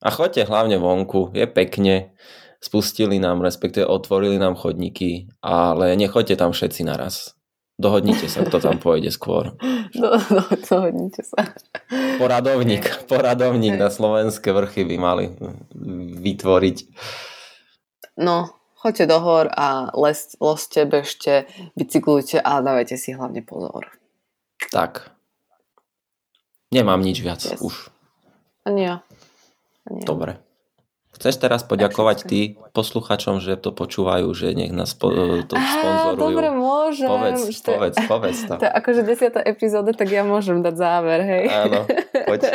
A 0.00 0.08
choďte 0.08 0.48
hlavne 0.48 0.80
vonku, 0.80 1.36
je 1.36 1.44
pekne 1.44 2.16
spustili 2.60 3.16
nám, 3.18 3.40
respektíve 3.40 3.88
otvorili 3.88 4.36
nám 4.38 4.54
chodníky, 4.54 5.28
ale 5.40 5.96
nechoďte 5.96 6.36
tam 6.36 6.52
všetci 6.52 6.84
naraz. 6.84 7.34
Dohodnite 7.80 8.28
sa, 8.28 8.44
kto 8.44 8.60
tam 8.60 8.76
pôjde 8.76 9.08
skôr. 9.08 9.56
Do, 9.96 10.12
do, 10.20 10.42
dohodnite 10.68 11.24
sa. 11.24 11.56
Poradovník, 12.20 13.08
poradovník 13.08 13.80
na 13.80 13.88
slovenské 13.88 14.52
vrchy 14.52 14.84
by 14.84 14.96
mali 15.00 15.24
vytvoriť. 16.20 16.76
No, 18.20 18.52
choďte 18.76 19.08
do 19.08 19.18
hor 19.24 19.48
a 19.48 19.88
les, 19.96 20.36
loste, 20.36 20.84
bežte, 20.84 21.48
bicyklujte 21.72 22.36
a 22.44 22.60
dávajte 22.60 23.00
si 23.00 23.16
hlavne 23.16 23.40
pozor. 23.40 23.88
Tak. 24.68 25.08
Nemám 26.68 27.00
nič 27.00 27.24
viac 27.24 27.40
Yes. 27.40 27.64
už. 27.64 27.88
Ani 28.68 28.92
ja. 28.92 28.96
Ani 29.88 30.04
ja. 30.04 30.06
Dobre. 30.06 30.36
Chceš 31.20 31.36
teraz 31.36 31.60
poďakovať 31.68 32.24
ty 32.24 32.56
posluchačom, 32.72 33.44
že 33.44 33.60
to 33.60 33.76
počúvajú, 33.76 34.32
že 34.32 34.56
nech 34.56 34.72
nás 34.72 34.96
po, 34.96 35.12
to 35.44 35.52
Á, 35.52 35.60
sponzorujú? 35.60 36.16
dobre, 36.16 36.48
môžem. 36.48 37.08
Povedz, 37.12 37.40
Že 37.44 37.60
to 37.60 37.70
povedz, 37.76 37.96
povedz 38.08 38.38
to. 38.48 38.54
To 38.56 38.64
je 38.64 38.72
akože 38.72 39.00
desiatá 39.04 39.40
epizóda, 39.44 39.92
tak 39.92 40.08
ja 40.08 40.24
môžem 40.24 40.64
dať 40.64 40.74
záver, 40.80 41.20
hej. 41.20 41.44
Áno, 41.52 41.84
poď. 42.24 42.40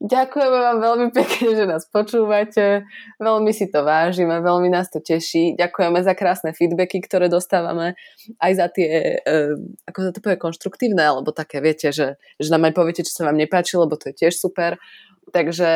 Ďakujeme 0.00 0.58
vám 0.64 0.78
veľmi 0.80 1.08
pekne, 1.12 1.48
že 1.54 1.64
nás 1.68 1.84
počúvate. 1.86 2.88
Veľmi 3.22 3.52
si 3.54 3.68
to 3.70 3.86
vážime, 3.86 4.42
veľmi 4.42 4.72
nás 4.72 4.90
to 4.90 4.98
teší. 4.98 5.54
Ďakujeme 5.54 6.00
za 6.02 6.16
krásne 6.16 6.50
feedbacky, 6.56 7.04
ktoré 7.04 7.30
dostávame. 7.30 7.94
Aj 8.42 8.52
za 8.56 8.66
tie, 8.66 9.20
eh, 9.22 9.54
ako 9.86 9.98
sa 10.00 10.10
to 10.10 10.18
povie, 10.18 10.40
konštruktívne, 10.42 11.06
alebo 11.06 11.30
také, 11.30 11.62
viete, 11.62 11.94
že, 11.94 12.18
že 12.40 12.48
nám 12.50 12.66
aj 12.66 12.74
poviete, 12.74 13.06
čo 13.06 13.14
sa 13.14 13.30
vám 13.30 13.38
nepáči, 13.38 13.78
lebo 13.78 13.94
to 13.94 14.10
je 14.10 14.26
tiež 14.26 14.34
super. 14.34 14.80
Takže 15.30 15.70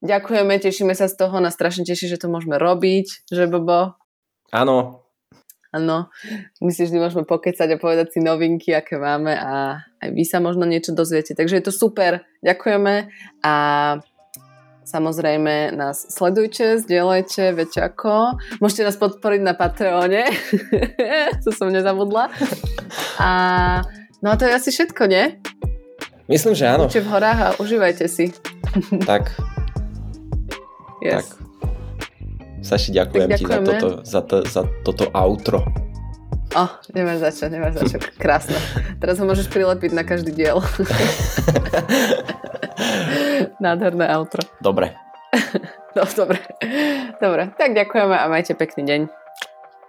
ďakujeme, 0.00 0.56
tešíme 0.60 0.92
sa 0.96 1.08
z 1.08 1.16
toho. 1.16 1.40
Nás 1.40 1.56
strašne 1.56 1.88
teší, 1.88 2.10
že 2.10 2.20
to 2.20 2.32
môžeme 2.32 2.56
robiť, 2.56 3.28
že 3.28 3.48
Bobo? 3.48 3.96
Áno, 4.50 5.00
Áno, 5.70 6.10
my 6.58 6.70
si 6.74 6.82
vždy 6.82 6.98
môžeme 6.98 7.22
pokecať 7.22 7.78
a 7.78 7.78
povedať 7.78 8.10
si 8.10 8.18
novinky, 8.18 8.74
aké 8.74 8.98
máme 8.98 9.38
a 9.38 9.78
aj 10.02 10.08
vy 10.10 10.26
sa 10.26 10.42
možno 10.42 10.66
niečo 10.66 10.90
dozviete. 10.90 11.30
Takže 11.38 11.62
je 11.62 11.64
to 11.70 11.70
super, 11.70 12.26
ďakujeme 12.42 13.06
a 13.46 13.54
samozrejme 14.82 15.70
nás 15.78 16.10
sledujte, 16.10 16.82
zdieľajte, 16.82 17.54
viete 17.54 17.78
ako. 17.78 18.34
Môžete 18.58 18.82
nás 18.82 18.98
podporiť 18.98 19.46
na 19.46 19.54
Patreone, 19.54 20.26
to 21.46 21.54
som 21.54 21.70
nezabudla. 21.70 22.34
A 23.22 23.30
no 24.26 24.26
a 24.26 24.34
to 24.34 24.50
je 24.50 24.58
asi 24.58 24.74
všetko, 24.74 25.06
nie? 25.06 25.38
myslím, 26.26 26.58
že 26.58 26.66
áno. 26.66 26.90
Buďte 26.90 27.06
v 27.06 27.10
horách 27.14 27.38
a 27.38 27.48
užívajte 27.62 28.06
si. 28.10 28.34
Tak, 29.06 29.38
Yes. 31.00 31.24
tak. 31.24 31.26
Saši, 32.60 32.92
ďakujem 32.92 33.26
Tak 33.26 33.38
ti 33.40 33.42
za 33.42 33.48
ďakujeme. 33.48 33.68
toto, 33.72 33.88
za, 34.04 34.20
to, 34.20 34.36
za 34.44 34.62
toto 34.84 35.04
outro. 35.10 35.64
Oh, 36.50 36.70
nemáš 36.92 37.22
za 37.22 37.30
čo, 37.30 37.44
nemáš 37.46 37.78
za 37.78 37.82
čo. 37.86 37.96
Krásne. 38.18 38.58
Teraz 38.98 39.16
ho 39.16 39.24
môžeš 39.24 39.46
prilepiť 39.48 39.94
na 39.94 40.02
každý 40.02 40.34
diel. 40.34 40.58
Nádherné 43.62 44.10
outro. 44.12 44.44
Dobre. 44.60 44.92
No, 45.90 46.06
dobre. 46.06 46.38
Dobre, 47.18 47.50
tak 47.58 47.74
ďakujeme 47.74 48.14
a 48.14 48.30
majte 48.30 48.54
pekný 48.54 48.86
deň. 48.86 49.00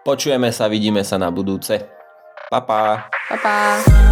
Počujeme 0.02 0.50
sa, 0.50 0.66
vidíme 0.66 1.06
sa 1.06 1.22
na 1.22 1.30
budúce. 1.30 1.78
Pa, 2.50 2.66
pa. 2.66 3.06
Pa, 3.30 3.38
pa. 3.38 4.10